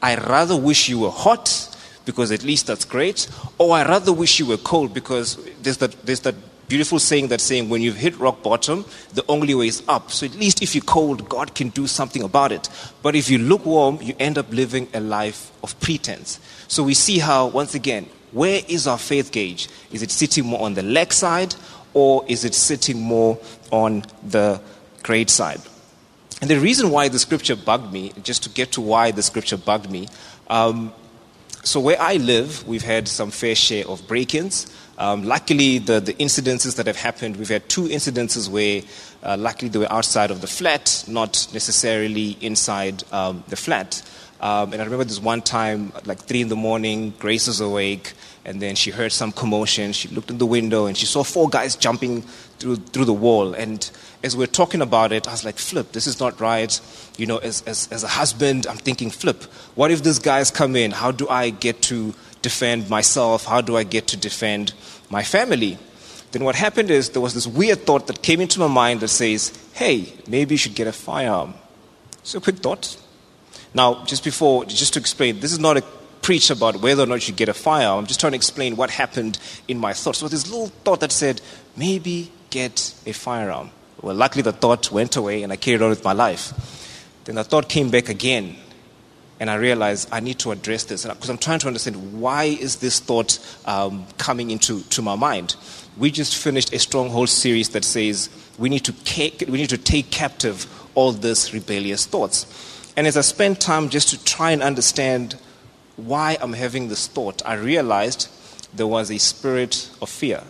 I 0.03 0.17
rather 0.17 0.57
wish 0.57 0.89
you 0.89 0.99
were 0.99 1.11
hot 1.11 1.77
because 2.05 2.33
at 2.33 2.43
least 2.43 2.67
that's 2.67 2.85
great, 2.85 3.29
or 3.59 3.77
I 3.77 3.87
rather 3.87 4.13
wish 4.13 4.39
you 4.39 4.47
were 4.47 4.57
cold 4.57 4.95
because 4.95 5.37
there's 5.63 5.77
that, 5.79 5.93
there's 6.05 6.21
that 6.21 6.35
beautiful 6.71 7.01
saying 7.01 7.29
that 7.29 7.41
saying 7.41 7.69
when 7.69 7.83
you've 7.83 7.97
hit 7.97 8.17
rock 8.19 8.43
bottom, 8.43 8.85
the 9.13 9.25
only 9.29 9.55
way 9.55 9.67
is 9.67 9.83
up. 9.89 10.11
So 10.13 10.25
at 10.25 10.37
least 10.37 10.63
if 10.63 10.75
you're 10.75 10.85
cold, 10.85 11.29
God 11.29 11.55
can 11.55 11.69
do 11.71 11.87
something 11.87 12.23
about 12.23 12.53
it. 12.53 12.69
But 13.03 13.17
if 13.17 13.29
you 13.29 13.39
look 13.39 13.67
warm, 13.67 13.99
you 14.01 14.15
end 14.21 14.39
up 14.39 14.51
living 14.53 14.89
a 14.95 15.01
life 15.01 15.51
of 15.65 15.79
pretense. 15.81 16.39
So 16.69 16.85
we 16.85 16.95
see 16.95 17.19
how, 17.19 17.49
once 17.49 17.75
again, 17.75 18.09
where 18.31 18.63
is 18.69 18.87
our 18.87 18.99
faith 18.99 19.33
gauge? 19.33 19.69
Is 19.91 20.03
it 20.03 20.13
sitting 20.13 20.47
more 20.47 20.63
on 20.63 20.75
the 20.75 20.85
leg 20.85 21.13
side 21.13 21.57
or 21.93 22.25
is 22.29 22.45
it 22.45 22.55
sitting 22.55 23.01
more 23.01 23.39
on 23.73 24.05
the 24.23 24.63
great 25.03 25.29
side? 25.29 25.61
And 26.41 26.49
the 26.49 26.59
reason 26.59 26.91
why 26.91 27.09
the 27.09 27.19
scripture 27.19 27.57
bugged 27.57 27.93
me, 27.93 28.13
just 28.23 28.45
to 28.45 28.49
get 28.49 28.73
to 28.73 28.81
why 28.81 29.11
the 29.11 29.23
scripture 29.23 29.59
bugged 29.59 29.91
me, 29.91 30.09
um, 30.49 30.93
so 31.63 31.81
where 31.81 32.01
I 32.01 32.15
live, 32.15 32.67
we've 32.67 32.83
had 32.83 33.07
some 33.07 33.31
fair 33.31 33.55
share 33.55 33.87
of 33.87 34.07
break-ins. 34.09 34.73
Um, 35.01 35.25
luckily, 35.25 35.79
the, 35.79 35.99
the 35.99 36.13
incidences 36.13 36.77
that 36.77 36.87
have 36.87 36.97
happened, 36.97 37.37
we've 37.37 37.49
had 37.49 37.67
two 37.71 37.85
incidences 37.85 38.51
where 38.51 38.83
uh, 39.23 39.35
luckily 39.39 39.71
they 39.71 39.79
were 39.79 39.91
outside 39.91 40.31
of 40.31 40.43
the 40.43 40.47
flat, 40.47 41.05
not 41.09 41.49
necessarily 41.55 42.37
inside 42.43 43.03
um, 43.11 43.43
the 43.49 43.57
flat. 43.57 44.03
Um, 44.43 44.75
and 44.75 44.83
I 44.83 44.85
remember 44.85 45.05
this 45.05 45.19
one 45.19 45.41
time, 45.41 45.95
like 46.05 46.19
three 46.19 46.43
in 46.43 46.49
the 46.49 46.57
morning, 46.57 47.15
Grace 47.19 47.47
was 47.47 47.61
awake, 47.61 48.13
and 48.45 48.61
then 48.61 48.75
she 48.75 48.91
heard 48.91 49.11
some 49.11 49.33
commotion. 49.33 49.93
She 49.93 50.09
looked 50.09 50.31
in 50.31 50.37
the 50.37 50.45
window 50.45 50.85
and 50.85 50.95
she 50.95 51.07
saw 51.07 51.25
four 51.25 51.49
guys 51.49 51.77
jumping 51.77 52.21
through, 52.59 52.77
through 52.77 53.07
the 53.07 53.15
wall. 53.15 53.55
And 53.55 53.91
as 54.23 54.37
we 54.37 54.45
are 54.45 54.49
talking 54.49 54.83
about 54.83 55.13
it, 55.13 55.27
I 55.27 55.31
was 55.31 55.47
like, 55.47 55.57
Flip, 55.57 55.93
this 55.93 56.07
is 56.07 56.21
not 56.21 56.41
right. 56.41 56.79
You 57.17 57.25
know, 57.25 57.39
as, 57.39 57.63
as, 57.63 57.89
as 57.91 58.05
a 58.05 58.09
husband, 58.09 58.67
I'm 58.67 58.77
thinking, 58.77 59.11
Flip, 59.11 59.43
what 59.77 59.91
if 59.91 60.03
these 60.03 60.19
guys 60.19 60.51
come 60.51 60.77
in? 60.77 60.91
How 60.91 61.11
do 61.11 61.27
I 61.29 61.49
get 61.49 61.81
to 61.85 62.15
defend 62.43 62.89
myself? 62.89 63.45
How 63.45 63.61
do 63.61 63.77
I 63.77 63.85
get 63.85 64.07
to 64.09 64.17
defend 64.17 64.73
my 65.11 65.23
family? 65.23 65.79
Then 66.33 66.45
what 66.45 66.55
happened 66.55 66.91
is 66.91 67.11
there 67.11 67.23
was 67.23 67.35
this 67.35 67.47
weird 67.47 67.81
thought 67.87 68.07
that 68.07 68.23
came 68.23 68.41
into 68.41 68.61
my 68.61 68.69
mind 68.69 69.01
that 69.01 69.09
says, 69.09 69.53
hey, 69.73 70.13
maybe 70.29 70.55
you 70.55 70.59
should 70.59 70.75
get 70.75 70.87
a 70.87 70.93
firearm. 70.93 71.55
So, 72.23 72.39
a 72.39 72.41
quick 72.41 72.57
thought. 72.57 72.97
Now, 73.75 74.05
just 74.05 74.23
before, 74.23 74.65
just 74.65 74.95
to 74.95 75.01
explain, 75.01 75.41
this 75.41 75.53
is 75.53 75.59
not 75.59 75.77
a 75.77 75.83
preach 76.23 76.51
about 76.51 76.81
whether 76.83 77.03
or 77.03 77.07
not 77.07 77.27
you 77.27 77.35
get 77.35 77.49
a 77.49 77.55
firearm. 77.55 78.01
I'm 78.01 78.07
just 78.07 78.21
trying 78.21 78.33
to 78.33 78.37
explain 78.37 78.77
what 78.77 78.91
happened 78.91 79.39
in 79.69 79.79
my 79.79 79.93
thoughts. 79.93 80.19
So, 80.19 80.29
this 80.29 80.47
little 80.49 80.69
thought 80.85 81.01
that 81.01 81.13
said, 81.13 81.41
maybe 81.77 82.31
get 82.51 82.95
a 83.07 83.13
firearm. 83.13 83.71
Well, 84.03 84.15
luckily 84.15 84.43
the 84.43 84.53
thought 84.53 84.91
went 84.91 85.17
away 85.17 85.43
and 85.43 85.53
I 85.53 85.57
carried 85.57 85.83
on 85.83 85.91
with 85.91 86.05
my 86.05 86.13
life. 86.13 86.53
Then 87.25 87.35
the 87.35 87.45
thought 87.45 87.69
came 87.69 87.91
back 87.91 88.09
again 88.09 88.57
and 89.41 89.51
I 89.51 89.57
realized 89.57 90.09
I 90.13 90.21
need 90.21 90.39
to 90.41 90.53
address 90.53 90.85
this 90.85 91.05
because 91.05 91.31
I'm 91.31 91.39
trying 91.39 91.59
to 91.61 91.67
understand 91.67 92.21
why 92.21 92.45
is 92.45 92.77
this 92.77 93.01
thought 93.01 93.39
um, 93.65 94.07
coming 94.19 94.51
into 94.51 94.83
to 94.83 95.03
my 95.03 95.17
mind. 95.17 95.57
We 95.97 96.11
just 96.11 96.37
finished 96.37 96.73
a 96.73 96.79
stronghold 96.79 97.31
series 97.31 97.71
that 97.71 97.85
says 97.85 98.29
we 98.59 98.69
need 98.69 98.85
to 98.85 98.95
we 99.51 99.59
need 99.59 99.71
to 99.71 99.79
take 99.79 100.11
captive 100.11 100.67
all 100.95 101.13
these 101.13 101.53
rebellious 101.53 102.07
thoughts. 102.07 102.47
And 102.97 103.07
as 103.07 103.17
I 103.17 103.23
spent 103.23 103.61
time 103.61 103.89
just 103.89 104.11
to 104.11 104.23
try 104.25 104.53
and 104.53 104.63
understand 104.63 105.37
why 105.97 106.37
I'm 106.41 106.53
having 106.53 106.89
this 106.89 107.09
thought, 107.09 107.43
I 107.45 107.55
realized 107.55 108.29
there 108.75 108.87
was 108.87 109.11
a 109.11 109.19
spirit 109.19 109.91
of 110.01 110.09
fear 110.09 110.43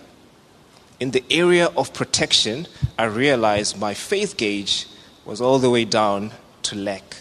in 1.00 1.12
the 1.12 1.24
area 1.30 1.68
of 1.76 1.94
protection, 1.94 2.66
I 2.98 3.04
realized 3.04 3.78
my 3.78 3.94
faith 3.94 4.36
gauge 4.36 4.86
was 5.24 5.40
all 5.40 5.58
the 5.58 5.70
way 5.70 5.86
down 5.86 6.32
to 6.64 6.76
lack. 6.76 7.16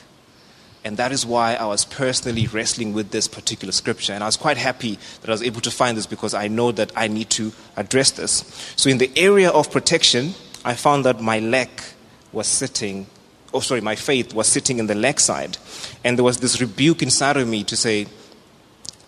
And 0.84 0.96
that 0.98 1.12
is 1.12 1.26
why 1.26 1.56
I 1.56 1.66
was 1.66 1.84
personally 1.84 2.48
wrestling 2.48 2.94
with 2.94 3.12
this 3.12 3.28
particular 3.28 3.72
scripture. 3.72 4.14
And 4.14 4.24
I 4.24 4.28
was 4.28 4.38
quite 4.38 4.58
happy 4.58 4.98
that 5.22 5.30
I 5.30 5.32
was 5.32 5.44
able 5.44 5.62
to 5.62 5.72
find 5.72 5.98
this 5.98 6.06
because 6.06 6.34
I 6.34 6.48
know 6.48 6.72
that 6.72 6.92
I 6.96 7.08
need 7.08 7.30
to 7.32 7.52
address 7.76 8.12
this. 8.12 8.46
So, 8.78 8.90
in 8.90 8.98
the 8.98 9.12
area 9.18 9.50
of 9.50 9.72
protection, 9.72 10.34
I 10.64 10.76
found 10.76 11.06
that 11.06 11.20
my 11.20 11.40
lack 11.40 11.84
was 12.32 12.48
sitting, 12.48 13.08
oh, 13.54 13.60
sorry, 13.60 13.82
my 13.82 13.96
faith 13.96 14.34
was 14.34 14.48
sitting 14.48 14.80
in 14.80 14.88
the 14.88 14.96
lack 14.96 15.20
side. 15.20 15.58
And 16.04 16.18
there 16.18 16.24
was 16.24 16.38
this 16.38 16.62
rebuke 16.62 17.02
inside 17.02 17.36
of 17.36 17.48
me 17.48 17.64
to 17.66 17.76
say, 17.76 18.08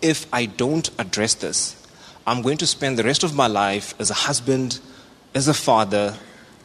if 0.02 0.26
I 0.32 0.46
don't 0.46 0.90
address 0.98 1.34
this, 1.34 1.76
I'm 2.26 2.42
going 2.42 2.58
to 2.58 2.66
spend 2.66 2.98
the 2.98 3.04
rest 3.04 3.24
of 3.24 3.34
my 3.34 3.46
life 3.46 3.94
as 3.98 4.10
a 4.10 4.14
husband, 4.14 4.80
as 5.34 5.48
a 5.48 5.54
father, 5.54 6.16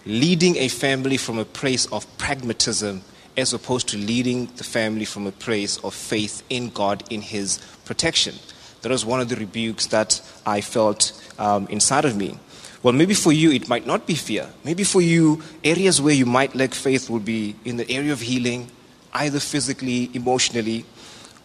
leading 0.06 0.58
a 0.58 0.68
family 0.68 1.18
from 1.18 1.38
a 1.38 1.46
place 1.46 1.86
of 1.88 2.06
pragmatism 2.18 3.04
as 3.38 3.54
opposed 3.54 3.88
to 3.90 3.98
leading 3.98 4.48
the 4.58 4.64
family 4.64 5.06
from 5.06 5.28
a 5.28 5.32
place 5.32 5.78
of 5.78 5.94
faith 5.94 6.44
in 6.50 6.70
God, 6.70 7.04
in 7.12 7.22
His 7.22 7.60
protection. 7.86 8.36
That 8.82 8.92
was 8.92 9.06
one 9.06 9.22
of 9.22 9.30
the 9.30 9.36
rebukes 9.36 9.88
that 9.88 10.22
I 10.46 10.62
felt 10.62 11.14
um, 11.38 11.68
inside 11.68 12.06
of 12.06 12.18
me. 12.18 12.40
Well, 12.84 12.94
maybe 12.94 13.14
for 13.14 13.32
you, 13.32 13.52
it 13.52 13.68
might 13.68 13.86
not 13.86 14.06
be 14.06 14.16
fear. 14.16 14.50
Maybe 14.64 14.84
for 14.84 15.02
you, 15.02 15.42
areas 15.64 16.02
where 16.02 16.14
you 16.14 16.26
might 16.26 16.56
lack 16.56 16.74
faith 16.74 17.10
would 17.10 17.26
be 17.26 17.56
in 17.66 17.78
the 17.78 17.90
area 17.90 18.14
of 18.14 18.22
healing, 18.22 18.70
either 19.14 19.40
physically, 19.40 20.10
emotionally, 20.14 20.86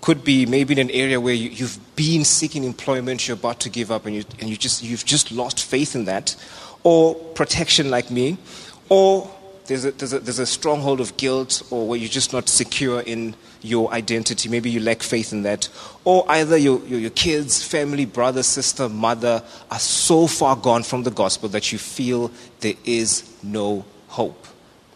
could 0.03 0.25
be 0.25 0.47
maybe 0.47 0.75
in 0.75 0.79
an 0.79 0.91
area 0.91 1.21
where 1.21 1.33
you, 1.35 1.51
have 1.65 1.79
been 1.97 2.25
seeking 2.25 2.65
employment, 2.65 3.27
you're 3.27 3.37
about 3.37 3.61
to 3.61 3.71
give 3.71 3.91
up, 3.91 4.05
and, 4.05 4.17
you, 4.17 4.25
and 4.41 4.51
you 4.51 4.57
just, 4.57 4.83
you've 4.83 5.05
just 5.05 5.33
lost 5.33 5.65
faith 5.65 5.95
in 5.95 6.05
that, 6.05 6.37
or 6.83 7.15
protection 7.15 7.91
like 7.91 8.11
me, 8.11 8.37
or 8.89 9.31
there's 9.66 9.85
a, 9.85 9.92
there's, 9.92 10.12
a, 10.12 10.18
there's 10.18 10.38
a 10.38 10.46
stronghold 10.46 11.01
of 11.01 11.16
guilt 11.16 11.62
or 11.70 11.87
where 11.87 11.98
you're 11.98 12.09
just 12.09 12.33
not 12.33 12.48
secure 12.48 13.01
in 13.01 13.35
your 13.61 13.92
identity. 13.92 14.48
Maybe 14.48 14.70
you 14.70 14.81
lack 14.81 15.03
faith 15.03 15.33
in 15.33 15.42
that. 15.42 15.68
Or 16.05 16.25
either 16.29 16.57
your, 16.57 16.81
your, 16.85 16.98
your, 16.98 17.11
kids, 17.11 17.62
family, 17.62 18.05
brother, 18.05 18.42
sister, 18.42 18.88
mother 18.88 19.42
are 19.70 19.79
so 19.79 20.27
far 20.27 20.57
gone 20.57 20.83
from 20.83 21.05
the 21.05 21.11
gospel 21.11 21.48
that 21.51 21.72
you 21.72 21.79
feel 21.79 22.31
there 22.61 22.75
is 22.85 23.37
no 23.42 23.85
hope. 24.09 24.46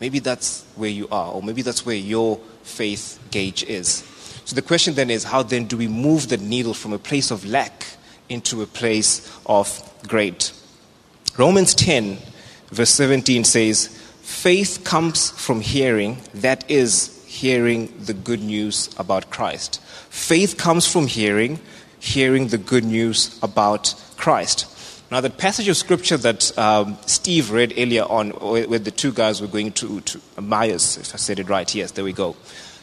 Maybe 0.01 0.19
that's 0.19 0.65
where 0.75 0.91
you 0.91 1.09
are, 1.11 1.33
or 1.33 1.43
maybe 1.43 1.63
that's 1.63 1.87
where 1.87 1.97
your 1.97 2.39
faith 2.63 3.19
gauge 3.31 3.63
is. 3.65 4.05
So 4.45 4.55
the 4.55 4.63
question 4.63 4.95
then 4.95 5.11
is 5.11 5.25
how 5.25 5.43
then 5.43 5.67
do 5.67 5.77
we 5.77 5.89
move 5.89 6.29
the 6.29 6.37
needle 6.37 6.75
from 6.75 6.93
a 6.93 6.99
place 6.99 7.31
of 7.31 7.45
lack 7.47 7.87
into 8.29 8.63
a 8.63 8.67
place 8.67 9.33
of 9.47 9.83
great? 10.07 10.53
Romans 11.39 11.75
10, 11.75 12.19
verse 12.69 12.91
17 12.91 13.45
says, 13.45 13.96
Faith 14.27 14.83
comes 14.83 15.31
from 15.31 15.61
hearing, 15.61 16.19
that 16.35 16.69
is, 16.69 17.25
hearing 17.27 17.95
the 18.01 18.13
good 18.13 18.43
news 18.43 18.91
about 18.99 19.31
Christ. 19.31 19.81
Faith 20.11 20.59
comes 20.59 20.85
from 20.85 21.07
hearing, 21.07 21.61
hearing 22.01 22.49
the 22.49 22.59
good 22.59 22.85
news 22.85 23.39
about 23.41 23.95
Christ. 24.17 24.67
Now, 25.13 25.21
the 25.21 25.31
passage 25.31 25.69
of 25.69 25.77
scripture 25.77 26.17
that 26.17 26.59
um, 26.59 26.99
Steve 27.07 27.53
read 27.53 27.73
earlier 27.79 28.03
on, 28.03 28.31
where 28.31 28.81
the 28.81 28.91
two 28.91 29.13
guys 29.13 29.41
were 29.41 29.47
going 29.47 29.71
to, 29.73 30.01
to 30.01 30.21
Emmaus, 30.37 30.99
if 30.99 31.15
I 31.15 31.19
said 31.19 31.39
it 31.39 31.49
right, 31.49 31.73
yes, 31.73 31.93
there 31.93 32.05
we 32.05 32.13
go. 32.13 32.35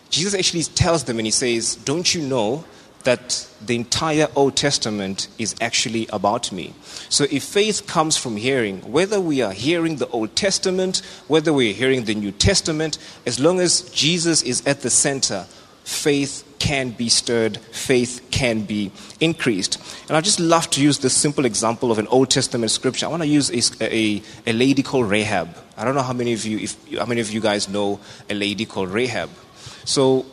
Jesus 0.09 0.33
actually 0.33 0.63
tells 0.63 1.03
them 1.03 1.19
and 1.19 1.27
he 1.27 1.31
says, 1.31 1.75
Don't 1.75 2.15
you 2.15 2.21
know 2.21 2.63
that 3.03 3.47
the 3.65 3.75
entire 3.75 4.27
Old 4.35 4.55
Testament 4.55 5.27
is 5.37 5.55
actually 5.61 6.07
about 6.07 6.51
me. 6.51 6.73
So 7.09 7.25
if 7.29 7.43
faith 7.43 7.85
comes 7.87 8.17
from 8.17 8.37
hearing, 8.37 8.79
whether 8.91 9.19
we 9.19 9.41
are 9.41 9.53
hearing 9.53 9.97
the 9.97 10.07
Old 10.09 10.35
Testament, 10.35 11.01
whether 11.27 11.53
we're 11.53 11.73
hearing 11.73 12.05
the 12.05 12.15
New 12.15 12.31
Testament, 12.31 12.97
as 13.25 13.39
long 13.39 13.59
as 13.59 13.81
Jesus 13.91 14.41
is 14.43 14.65
at 14.65 14.81
the 14.81 14.89
center, 14.89 15.45
faith 15.83 16.43
can 16.59 16.91
be 16.91 17.09
stirred, 17.09 17.57
faith 17.57 18.25
can 18.31 18.63
be 18.63 18.89
increased. 19.19 19.77
And 20.07 20.15
I 20.15 20.21
just 20.21 20.39
love 20.39 20.69
to 20.71 20.81
use 20.81 20.99
this 20.99 21.13
simple 21.13 21.43
example 21.43 21.91
of 21.91 21.99
an 21.99 22.07
Old 22.07 22.29
Testament 22.29 22.71
scripture. 22.71 23.05
I 23.05 23.09
want 23.09 23.21
to 23.23 23.27
use 23.27 23.49
a, 23.49 23.93
a, 23.93 24.21
a 24.47 24.53
lady 24.53 24.81
called 24.81 25.09
Rahab. 25.09 25.57
I 25.75 25.83
don't 25.83 25.93
know 25.93 26.01
how 26.01 26.13
many 26.13 26.31
of 26.31 26.45
you, 26.45 26.59
if, 26.59 26.77
how 26.97 27.05
many 27.05 27.19
of 27.19 27.31
you 27.31 27.41
guys 27.41 27.67
know 27.67 27.99
a 28.29 28.33
lady 28.33 28.65
called 28.65 28.89
Rahab. 28.89 29.29
So 29.83 30.25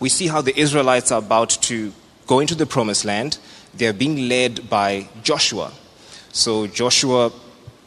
we 0.00 0.08
see 0.08 0.28
how 0.28 0.40
the 0.40 0.58
Israelites 0.58 1.10
are 1.10 1.18
about 1.18 1.50
to 1.62 1.92
go 2.26 2.40
into 2.40 2.54
the 2.54 2.66
promised 2.66 3.04
land. 3.04 3.38
They're 3.74 3.92
being 3.92 4.28
led 4.28 4.68
by 4.68 5.08
Joshua. 5.22 5.72
So 6.32 6.66
Joshua 6.66 7.32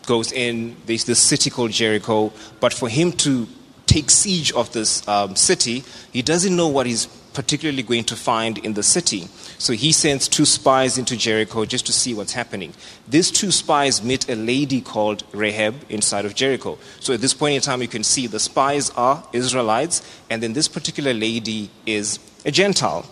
goes 0.06 0.32
in, 0.32 0.76
there's 0.86 1.06
this 1.06 1.20
city 1.20 1.50
called 1.50 1.72
Jericho, 1.72 2.34
but 2.60 2.74
for 2.74 2.90
him 2.90 3.12
to 3.14 3.48
take 3.86 4.10
siege 4.10 4.52
of 4.54 4.72
this 4.74 5.08
um, 5.08 5.36
city, 5.36 5.84
he 6.12 6.22
doesn't 6.22 6.56
know 6.56 6.68
what 6.68 6.86
he's 6.86 7.06
particularly 7.34 7.84
going 7.84 8.04
to 8.06 8.16
find 8.16 8.58
in 8.58 8.74
the 8.74 8.84
city. 8.84 9.28
So 9.62 9.74
he 9.74 9.92
sends 9.92 10.28
two 10.28 10.46
spies 10.46 10.98
into 10.98 11.16
Jericho 11.16 11.66
just 11.66 11.86
to 11.86 11.94
see 11.94 12.16
what's 12.16 12.34
happening. 12.34 12.74
These 13.08 13.30
two 13.30 13.52
spies 13.52 14.04
meet 14.04 14.28
a 14.28 14.34
lady 14.36 14.82
called 14.82 15.24
Rahab 15.34 15.76
inside 15.88 16.26
of 16.26 16.34
Jericho. 16.34 16.80
So 17.00 17.14
at 17.14 17.22
this 17.22 17.36
point 17.36 17.54
in 17.54 17.62
time, 17.62 17.84
you 17.84 17.88
can 17.88 18.04
see 18.04 18.26
the 18.26 18.40
spies 18.40 18.90
are 18.98 19.24
Israelites, 19.34 20.02
and 20.32 20.42
then 20.42 20.54
this 20.54 20.68
particular 20.68 21.14
lady 21.14 21.70
is 21.86 22.18
a 22.44 22.50
Gentile. 22.50 23.06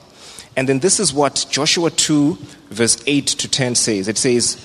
And 0.57 0.67
then 0.67 0.79
this 0.79 0.99
is 0.99 1.13
what 1.13 1.45
Joshua 1.51 1.91
2, 1.91 2.39
verse 2.71 2.97
8 3.05 3.27
to 3.27 3.47
10 3.47 3.75
says. 3.75 4.07
It 4.07 4.17
says, 4.17 4.55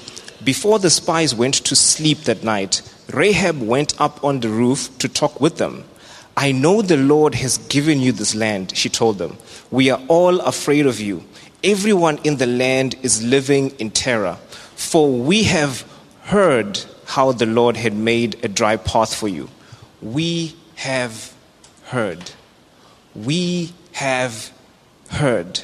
Before 0.42 0.78
the 0.78 0.88
spies 0.88 1.34
went 1.34 1.52
to 1.66 1.76
sleep 1.76 2.20
that 2.20 2.42
night, 2.42 2.80
Rahab 3.12 3.60
went 3.60 4.00
up 4.00 4.24
on 4.24 4.40
the 4.40 4.48
roof 4.48 4.88
to 5.00 5.08
talk 5.08 5.38
with 5.38 5.58
them. 5.58 5.84
I 6.36 6.52
know 6.52 6.82
the 6.82 6.96
Lord 6.96 7.34
has 7.36 7.58
given 7.58 8.00
you 8.00 8.12
this 8.12 8.34
land, 8.34 8.76
she 8.76 8.88
told 8.88 9.18
them. 9.18 9.36
We 9.70 9.90
are 9.90 10.00
all 10.08 10.40
afraid 10.40 10.86
of 10.86 11.00
you. 11.00 11.24
Everyone 11.62 12.18
in 12.24 12.36
the 12.36 12.46
land 12.46 12.96
is 13.02 13.22
living 13.22 13.70
in 13.78 13.90
terror, 13.90 14.36
for 14.74 15.10
we 15.10 15.44
have 15.44 15.88
heard 16.22 16.84
how 17.06 17.32
the 17.32 17.46
Lord 17.46 17.76
had 17.76 17.94
made 17.94 18.44
a 18.44 18.48
dry 18.48 18.76
path 18.76 19.14
for 19.14 19.28
you. 19.28 19.48
We 20.02 20.56
have 20.76 21.32
heard. 21.84 22.32
We 23.14 23.72
have 23.92 24.52
heard. 25.10 25.62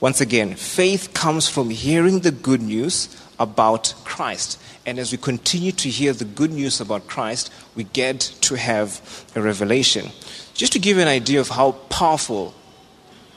Once 0.00 0.20
again, 0.20 0.54
faith 0.54 1.14
comes 1.14 1.48
from 1.48 1.70
hearing 1.70 2.20
the 2.20 2.30
good 2.30 2.62
news 2.62 3.08
about 3.38 3.94
Christ. 4.04 4.60
And 4.86 4.98
as 4.98 5.12
we 5.12 5.18
continue 5.18 5.72
to 5.72 5.88
hear 5.88 6.12
the 6.12 6.24
good 6.24 6.50
news 6.50 6.80
about 6.80 7.06
Christ, 7.06 7.52
we 7.74 7.84
get 7.84 8.20
to 8.42 8.54
have 8.56 9.26
a 9.34 9.40
revelation. 9.40 10.10
Just 10.54 10.72
to 10.72 10.78
give 10.78 10.96
you 10.96 11.02
an 11.02 11.08
idea 11.08 11.40
of 11.40 11.50
how 11.50 11.72
powerful 11.90 12.54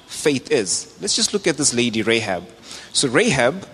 faith 0.08 0.50
is, 0.52 0.98
let's 1.02 1.16
just 1.16 1.34
look 1.34 1.48
at 1.48 1.58
this 1.58 1.74
lady, 1.74 2.02
Rahab. 2.02 2.48
So, 2.94 3.08
Rahab, 3.08 3.68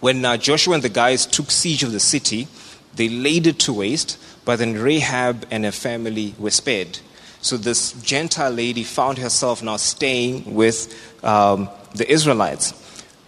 when 0.00 0.24
uh, 0.24 0.36
Joshua 0.36 0.74
and 0.74 0.82
the 0.82 0.88
guys 0.88 1.26
took 1.26 1.50
siege 1.50 1.82
of 1.82 1.92
the 1.92 2.00
city, 2.00 2.48
they 2.94 3.08
laid 3.08 3.46
it 3.46 3.58
to 3.60 3.72
waste, 3.72 4.18
but 4.44 4.56
then 4.56 4.74
Rahab 4.74 5.46
and 5.50 5.64
her 5.64 5.72
family 5.72 6.34
were 6.38 6.50
spared. 6.50 6.98
So, 7.40 7.56
this 7.56 7.92
Gentile 8.02 8.50
lady 8.50 8.82
found 8.82 9.18
herself 9.18 9.62
now 9.62 9.76
staying 9.76 10.54
with 10.54 11.24
um, 11.24 11.68
the 11.94 12.10
Israelites. 12.10 12.72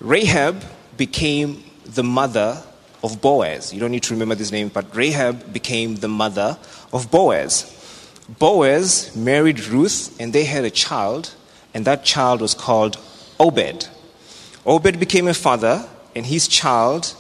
Rahab 0.00 0.64
became 0.96 1.62
the 1.86 2.04
mother 2.04 2.62
of 3.02 3.20
Boaz. 3.20 3.72
You 3.72 3.80
don't 3.80 3.90
need 3.90 4.02
to 4.04 4.14
remember 4.14 4.34
this 4.34 4.52
name, 4.52 4.68
but 4.68 4.94
Rahab 4.94 5.52
became 5.52 5.96
the 5.96 6.08
mother 6.08 6.58
of 6.92 7.10
Boaz. 7.10 7.72
Boaz 8.28 9.14
married 9.14 9.64
Ruth, 9.66 10.16
and 10.20 10.32
they 10.32 10.44
had 10.44 10.64
a 10.64 10.70
child, 10.70 11.34
and 11.72 11.84
that 11.84 12.04
child 12.04 12.40
was 12.40 12.54
called 12.54 12.98
Obed. 13.38 13.88
Obed 14.64 14.98
became 14.98 15.28
a 15.28 15.34
father, 15.34 15.88
and 16.14 16.26
his 16.26 16.48
child 16.48 17.14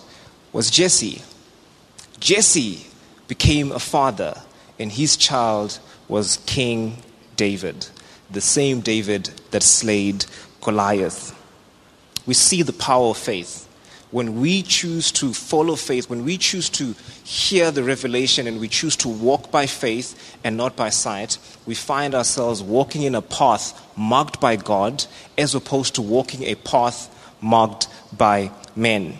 was 0.52 0.70
Jesse. 0.70 1.22
Jesse 2.18 2.86
became 3.28 3.70
a 3.70 3.78
father, 3.78 4.42
and 4.78 4.90
his 4.90 5.16
child 5.16 5.78
was 6.08 6.38
King 6.46 7.02
David, 7.36 7.86
the 8.30 8.40
same 8.40 8.80
David 8.80 9.30
that 9.50 9.62
slayed 9.62 10.26
Goliath. 10.60 11.34
We 12.26 12.34
see 12.34 12.62
the 12.62 12.72
power 12.72 13.10
of 13.10 13.18
faith 13.18 13.65
when 14.16 14.40
we 14.40 14.62
choose 14.62 15.12
to 15.12 15.34
follow 15.34 15.76
faith, 15.76 16.08
when 16.08 16.24
we 16.24 16.38
choose 16.38 16.70
to 16.70 16.94
hear 17.22 17.70
the 17.70 17.82
revelation 17.82 18.46
and 18.46 18.58
we 18.58 18.66
choose 18.66 18.96
to 18.96 19.08
walk 19.10 19.50
by 19.50 19.66
faith 19.66 20.38
and 20.42 20.56
not 20.56 20.74
by 20.74 20.88
sight, 20.88 21.36
we 21.66 21.74
find 21.74 22.14
ourselves 22.14 22.62
walking 22.62 23.02
in 23.02 23.14
a 23.14 23.20
path 23.20 23.78
marked 23.94 24.40
by 24.40 24.56
God 24.56 25.04
as 25.36 25.54
opposed 25.54 25.96
to 25.96 26.00
walking 26.00 26.44
a 26.44 26.54
path 26.54 27.14
marked 27.42 27.88
by 28.16 28.50
men. 28.74 29.18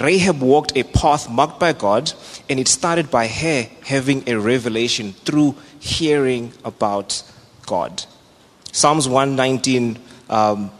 Rahab 0.00 0.40
walked 0.40 0.76
a 0.76 0.84
path 0.84 1.28
marked 1.28 1.58
by 1.58 1.72
God, 1.72 2.12
and 2.48 2.60
it 2.60 2.68
started 2.68 3.10
by 3.10 3.26
her 3.26 3.66
having 3.84 4.22
a 4.28 4.38
revelation 4.38 5.14
through 5.24 5.56
hearing 5.80 6.52
about 6.64 7.24
God. 7.66 8.04
Psalms 8.70 9.08
119, 9.08 9.98
um, 10.28 10.70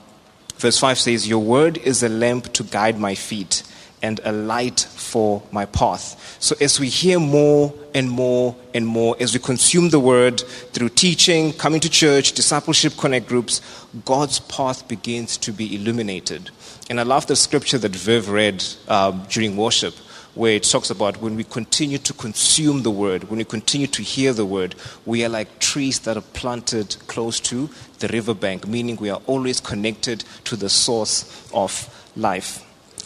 Verse 0.60 0.76
5 0.76 0.98
says, 0.98 1.26
Your 1.26 1.38
word 1.38 1.78
is 1.78 2.02
a 2.02 2.08
lamp 2.10 2.52
to 2.52 2.62
guide 2.62 2.98
my 2.98 3.14
feet 3.14 3.62
and 4.02 4.20
a 4.24 4.32
light 4.32 4.80
for 4.80 5.42
my 5.50 5.64
path. 5.64 6.36
So, 6.38 6.54
as 6.60 6.78
we 6.78 6.88
hear 6.88 7.18
more 7.18 7.72
and 7.94 8.10
more 8.10 8.54
and 8.74 8.86
more, 8.86 9.16
as 9.18 9.32
we 9.32 9.40
consume 9.40 9.88
the 9.88 9.98
word 9.98 10.40
through 10.72 10.90
teaching, 10.90 11.54
coming 11.54 11.80
to 11.80 11.88
church, 11.88 12.32
discipleship 12.32 12.98
connect 12.98 13.26
groups, 13.26 13.62
God's 14.04 14.40
path 14.40 14.86
begins 14.86 15.38
to 15.38 15.52
be 15.52 15.74
illuminated. 15.74 16.50
And 16.90 17.00
I 17.00 17.04
love 17.04 17.26
the 17.26 17.36
scripture 17.36 17.78
that 17.78 17.92
Viv 17.96 18.28
read 18.28 18.62
um, 18.86 19.24
during 19.30 19.56
worship 19.56 19.94
where 20.34 20.54
it 20.54 20.62
talks 20.62 20.90
about 20.90 21.20
when 21.20 21.34
we 21.36 21.44
continue 21.44 21.98
to 21.98 22.12
consume 22.12 22.82
the 22.82 22.90
word, 22.90 23.24
when 23.24 23.38
we 23.38 23.44
continue 23.44 23.86
to 23.88 24.02
hear 24.02 24.32
the 24.32 24.46
word, 24.46 24.74
we 25.04 25.24
are 25.24 25.28
like 25.28 25.58
trees 25.58 26.00
that 26.00 26.16
are 26.16 26.22
planted 26.32 26.96
close 27.08 27.40
to 27.40 27.68
the 27.98 28.08
riverbank, 28.08 28.66
meaning 28.66 28.96
we 28.96 29.10
are 29.10 29.20
always 29.26 29.60
connected 29.60 30.24
to 30.44 30.56
the 30.56 30.68
source 30.68 31.50
of 31.52 31.88
life. 32.16 32.64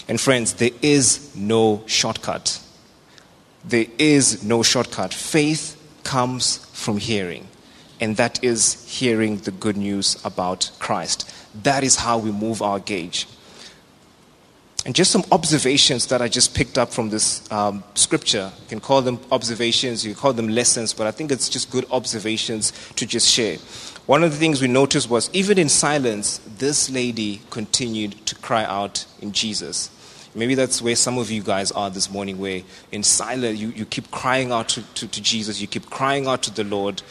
And 0.08 0.20
friends, 0.20 0.54
there 0.54 0.70
is 0.82 1.34
no 1.34 1.82
shortcut. 1.86 2.60
There 3.64 3.86
is 3.98 4.44
no 4.44 4.62
shortcut. 4.62 5.14
Faith 5.14 5.80
comes 6.04 6.58
from 6.72 6.98
hearing, 6.98 7.48
and 8.00 8.16
that 8.18 8.44
is 8.44 8.84
hearing 8.86 9.38
the 9.38 9.50
good 9.50 9.78
news 9.78 10.20
about 10.24 10.70
Christ. 10.78 11.32
That 11.62 11.82
is 11.82 11.96
how 11.96 12.18
we 12.18 12.30
move 12.30 12.60
our 12.60 12.78
gauge. 12.78 13.26
And 14.86 14.94
just 14.94 15.10
some 15.10 15.24
observations 15.32 16.08
that 16.08 16.20
I 16.20 16.28
just 16.28 16.54
picked 16.54 16.76
up 16.76 16.92
from 16.92 17.08
this 17.08 17.50
um, 17.50 17.82
scripture. 17.94 18.52
You 18.62 18.68
can 18.68 18.80
call 18.80 19.00
them 19.00 19.18
observations, 19.32 20.04
you 20.04 20.14
call 20.14 20.34
them 20.34 20.48
lessons, 20.48 20.92
but 20.92 21.06
I 21.06 21.10
think 21.10 21.32
it's 21.32 21.48
just 21.48 21.70
good 21.70 21.86
observations 21.90 22.72
to 22.96 23.06
just 23.06 23.30
share. 23.30 23.56
One 24.06 24.22
of 24.22 24.30
the 24.30 24.36
things 24.36 24.60
we 24.60 24.68
noticed 24.68 25.08
was 25.08 25.30
even 25.32 25.56
in 25.56 25.70
silence, 25.70 26.38
this 26.58 26.90
lady 26.90 27.40
continued 27.48 28.26
to 28.26 28.34
cry 28.34 28.64
out 28.64 29.06
in 29.22 29.32
Jesus. 29.32 29.90
Maybe 30.34 30.54
that's 30.54 30.82
where 30.82 30.96
some 30.96 31.16
of 31.16 31.30
you 31.30 31.42
guys 31.42 31.72
are 31.72 31.88
this 31.88 32.10
morning, 32.10 32.38
where 32.38 32.62
in 32.92 33.02
silence 33.02 33.58
you, 33.58 33.68
you 33.68 33.86
keep 33.86 34.10
crying 34.10 34.52
out 34.52 34.68
to, 34.70 34.82
to, 34.94 35.08
to 35.08 35.22
Jesus, 35.22 35.60
you 35.62 35.66
keep 35.66 35.88
crying 35.88 36.26
out 36.26 36.42
to 36.42 36.50
the 36.50 36.64
Lord, 36.64 37.02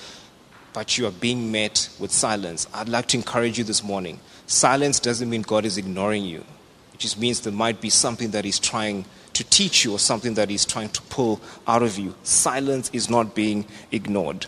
but 0.74 0.98
you 0.98 1.08
are 1.08 1.12
being 1.12 1.52
met 1.52 1.90
with 2.00 2.12
silence. 2.12 2.68
I'd 2.74 2.90
like 2.90 3.08
to 3.08 3.18
encourage 3.18 3.58
you 3.58 3.64
this 3.64 3.84
morning. 3.84 4.20
Silence 4.46 5.00
doesn't 5.00 5.30
mean 5.30 5.42
God 5.42 5.66
is 5.66 5.78
ignoring 5.78 6.26
you, 6.26 6.44
means 7.18 7.42
there 7.42 7.54
might 7.54 7.82
be 7.82 7.90
something 7.90 8.32
that 8.32 8.46
He's 8.46 8.60
trying 8.60 9.06
to 9.34 9.44
teach 9.44 9.84
you 9.84 9.94
or 9.94 10.00
something 10.00 10.36
that 10.36 10.50
He's 10.50 10.66
trying 10.66 10.90
to 10.90 11.02
pull 11.04 11.42
out 11.68 11.84
of 11.84 11.98
you. 11.98 12.16
Silence 12.24 12.90
is 12.94 13.10
not 13.10 13.36
being 13.36 13.66
ignored. 13.92 14.48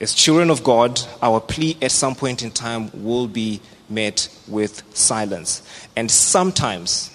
As 0.00 0.14
children 0.14 0.50
of 0.50 0.62
God, 0.62 1.00
our 1.22 1.40
plea 1.40 1.76
at 1.80 1.90
some 1.90 2.14
point 2.14 2.42
in 2.42 2.50
time 2.50 2.90
will 2.92 3.26
be 3.26 3.60
met 3.88 4.28
with 4.46 4.82
silence. 4.94 5.62
And 5.96 6.10
sometimes 6.10 7.10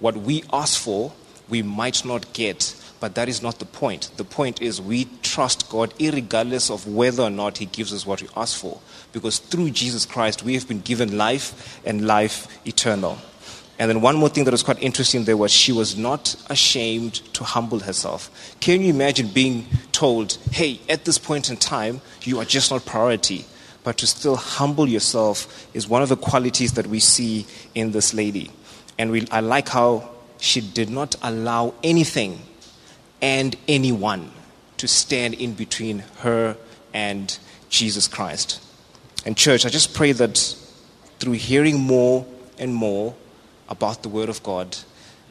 what 0.00 0.16
we 0.16 0.42
ask 0.52 0.80
for, 0.80 1.12
we 1.48 1.62
might 1.62 2.04
not 2.04 2.32
get, 2.32 2.74
but 2.98 3.14
that 3.14 3.28
is 3.28 3.42
not 3.42 3.58
the 3.58 3.64
point. 3.64 4.10
The 4.16 4.24
point 4.24 4.60
is 4.60 4.80
we 4.80 5.04
trust 5.22 5.68
God 5.68 5.94
regardless 6.00 6.70
of 6.70 6.86
whether 6.88 7.22
or 7.22 7.30
not 7.30 7.58
He 7.58 7.66
gives 7.66 7.92
us 7.92 8.06
what 8.06 8.22
we 8.22 8.28
ask 8.36 8.58
for. 8.58 8.80
Because 9.12 9.38
through 9.38 9.70
Jesus 9.70 10.04
Christ, 10.04 10.42
we 10.42 10.54
have 10.54 10.66
been 10.66 10.80
given 10.80 11.16
life 11.16 11.80
and 11.84 12.06
life 12.06 12.48
eternal. 12.66 13.18
And 13.78 13.90
then 13.90 14.00
one 14.00 14.16
more 14.16 14.28
thing 14.28 14.44
that 14.44 14.52
was 14.52 14.62
quite 14.62 14.80
interesting 14.80 15.24
there 15.24 15.36
was 15.36 15.50
she 15.50 15.72
was 15.72 15.96
not 15.96 16.36
ashamed 16.48 17.14
to 17.34 17.42
humble 17.42 17.80
herself. 17.80 18.54
Can 18.60 18.80
you 18.80 18.90
imagine 18.90 19.28
being 19.28 19.66
told, 19.90 20.38
hey, 20.52 20.80
at 20.88 21.04
this 21.04 21.18
point 21.18 21.50
in 21.50 21.56
time, 21.56 22.00
you 22.22 22.38
are 22.38 22.44
just 22.44 22.70
not 22.70 22.86
priority? 22.86 23.44
But 23.82 23.98
to 23.98 24.06
still 24.06 24.36
humble 24.36 24.88
yourself 24.88 25.68
is 25.74 25.88
one 25.88 26.02
of 26.02 26.08
the 26.08 26.16
qualities 26.16 26.74
that 26.74 26.86
we 26.86 27.00
see 27.00 27.46
in 27.74 27.90
this 27.90 28.14
lady. 28.14 28.50
And 28.98 29.10
we, 29.10 29.26
I 29.30 29.40
like 29.40 29.68
how 29.68 30.08
she 30.38 30.60
did 30.60 30.88
not 30.88 31.16
allow 31.22 31.74
anything 31.82 32.40
and 33.20 33.56
anyone 33.66 34.30
to 34.76 34.86
stand 34.86 35.34
in 35.34 35.54
between 35.54 36.00
her 36.18 36.56
and 36.92 37.36
Jesus 37.68 38.06
Christ. 38.06 38.62
And, 39.26 39.36
church, 39.36 39.66
I 39.66 39.68
just 39.68 39.94
pray 39.94 40.12
that 40.12 40.56
through 41.18 41.32
hearing 41.32 41.80
more 41.80 42.24
and 42.58 42.74
more 42.74 43.14
about 43.68 44.02
the 44.02 44.08
Word 44.08 44.28
of 44.28 44.42
God, 44.42 44.76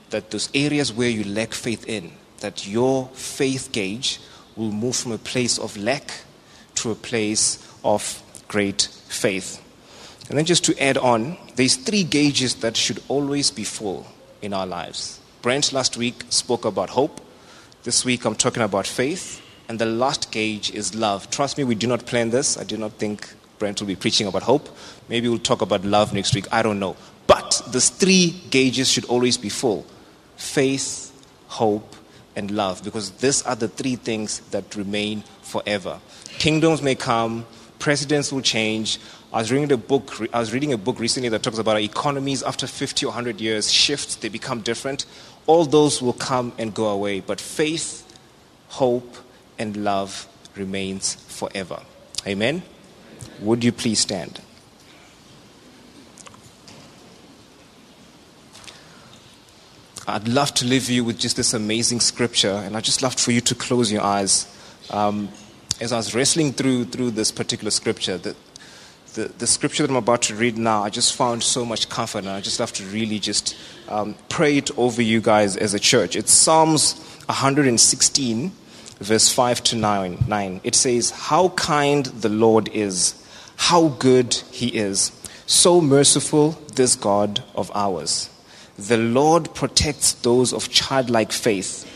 that 0.10 0.32
those 0.32 0.50
areas 0.54 0.92
where 0.92 1.10
you 1.10 1.24
lack 1.24 1.54
faith 1.54 1.88
in, 1.88 2.12
that 2.40 2.68
your 2.68 3.08
faith 3.14 3.72
gauge 3.72 4.20
will 4.56 4.72
move 4.72 4.96
from 4.96 5.12
a 5.12 5.18
place 5.18 5.58
of 5.58 5.76
lack 5.78 6.12
to 6.76 6.92
a 6.92 6.96
place 6.96 7.60
of 7.84 8.22
great 8.48 8.84
faith. 9.08 9.60
And 10.30 10.38
then 10.38 10.46
just 10.46 10.64
to 10.66 10.82
add 10.82 10.98
on, 10.98 11.38
there's 11.56 11.76
three 11.76 12.04
gauges 12.04 12.56
that 12.56 12.78
should 12.78 13.02
always 13.08 13.52
be 13.52 13.64
full 13.64 14.08
in 14.42 14.54
our 14.54 14.66
lives. 14.66 15.20
Brent 15.42 15.74
last 15.74 15.98
week 15.98 16.24
spoke 16.30 16.66
about 16.66 16.92
hope. 16.92 17.20
This 17.84 18.06
week 18.06 18.26
I'm 18.26 18.36
talking 18.36 18.64
about 18.64 18.88
faith. 18.88 19.42
And 19.68 19.80
the 19.80 19.86
last 19.86 20.32
gauge 20.32 20.72
is 20.72 20.94
love. 20.94 21.30
Trust 21.30 21.58
me, 21.58 21.64
we 21.64 21.76
do 21.76 21.88
not 21.88 22.06
plan 22.06 22.30
this. 22.30 22.58
I 22.58 22.64
do 22.64 22.78
not 22.78 22.94
think 22.94 23.34
Brent 23.60 23.80
will 23.80 23.88
be 23.88 23.96
preaching 23.96 24.28
about 24.28 24.44
hope. 24.44 24.70
Maybe 25.10 25.28
we'll 25.28 25.40
talk 25.40 25.62
about 25.62 25.86
love 25.86 26.14
next 26.14 26.36
week. 26.36 26.46
I 26.52 26.62
don't 26.62 26.80
know. 26.80 26.96
But 27.28 27.62
these 27.72 27.90
three 27.90 28.42
gauges 28.50 28.90
should 28.90 29.06
always 29.06 29.38
be 29.38 29.50
full 29.50 29.86
faith, 30.36 31.12
hope, 31.48 31.96
and 32.36 32.52
love, 32.52 32.84
because 32.84 33.12
these 33.12 33.44
are 33.44 33.56
the 33.56 33.68
three 33.68 33.96
things 33.96 34.40
that 34.52 34.76
remain 34.76 35.24
forever. 35.42 36.00
Kingdoms 36.38 36.82
may 36.82 36.96
come, 36.96 37.46
presidents 37.80 38.32
will 38.32 38.42
change. 38.42 39.00
I 39.32 39.40
was 39.40 39.52
reading 39.52 39.72
a 39.72 39.78
book. 39.78 40.14
I 40.34 40.40
was 40.40 40.54
reading 40.54 40.74
a 40.74 40.78
book 40.78 41.00
recently 41.00 41.30
that 41.30 41.44
talks 41.44 41.58
about 41.58 41.80
economies 41.80 42.44
after 42.44 42.68
50 42.68 43.06
or 43.06 43.10
100 43.10 43.40
years 43.42 43.72
shift; 43.72 44.22
They 44.22 44.30
become 44.30 44.62
different. 44.62 45.06
All 45.48 45.66
those 45.66 46.02
will 46.02 46.14
come 46.14 46.54
and 46.58 46.74
go 46.74 46.88
away, 46.88 47.20
but 47.20 47.42
faith, 47.42 48.06
hope, 48.70 49.18
and 49.60 49.78
love 49.78 50.28
remains 50.56 51.16
forever. 51.16 51.82
Amen. 52.26 52.64
Would 53.42 53.64
you 53.64 53.72
please 53.72 54.00
stand? 54.00 54.40
I'd 60.06 60.28
love 60.28 60.54
to 60.56 60.66
leave 60.66 60.90
you 60.90 61.06
with 61.06 61.18
just 61.18 61.38
this 61.38 61.54
amazing 61.54 62.02
scripture, 62.02 62.52
and 62.52 62.76
I'd 62.76 62.84
just 62.84 63.02
love 63.02 63.16
for 63.16 63.32
you 63.32 63.40
to 63.40 63.56
close 63.56 63.90
your 63.90 64.02
eyes. 64.02 64.48
Um, 64.90 65.30
as 65.80 65.94
I 65.94 65.98
was 65.98 66.14
wrestling 66.14 66.52
through, 66.52 66.86
through 66.86 67.12
this 67.12 67.32
particular 67.32 67.72
scripture, 67.72 68.18
the, 68.18 68.36
the, 69.14 69.32
the, 69.38 69.48
scripture 69.48 69.84
that 69.84 69.90
I'm 69.90 69.96
about 69.96 70.24
to 70.24 70.36
read 70.36 70.58
now, 70.58 70.84
I 70.84 70.90
just 70.90 71.16
found 71.16 71.42
so 71.42 71.64
much 71.64 71.88
comfort, 71.88 72.20
and 72.20 72.30
I 72.30 72.42
just 72.42 72.60
love 72.60 72.74
to 72.74 72.84
really 72.88 73.18
just 73.18 73.56
um, 73.88 74.16
pray 74.28 74.58
it 74.58 74.78
over 74.78 75.02
you 75.02 75.22
guys 75.22 75.56
as 75.56 75.74
a 75.74 75.80
church. 75.80 76.18
It's 76.18 76.34
Psalms 76.34 77.00
116, 77.28 78.52
verse 79.00 79.32
5 79.32 79.64
to 79.64 79.76
9. 79.78 80.26
9. 80.28 80.62
It 80.66 80.76
says, 80.76 81.12
How 81.12 81.48
kind 81.50 82.08
the 82.08 82.28
Lord 82.30 82.68
is, 82.74 83.16
how 83.56 83.88
good 83.88 84.34
he 84.52 84.68
is, 84.68 85.14
so 85.46 85.80
merciful, 85.80 86.52
this 86.76 86.98
God 86.98 87.42
of 87.56 87.72
ours. 87.74 88.30
The 88.78 88.98
Lord 88.98 89.54
protects 89.54 90.14
those 90.14 90.54
of 90.54 90.70
childlike 90.70 91.32
faith. 91.32 91.90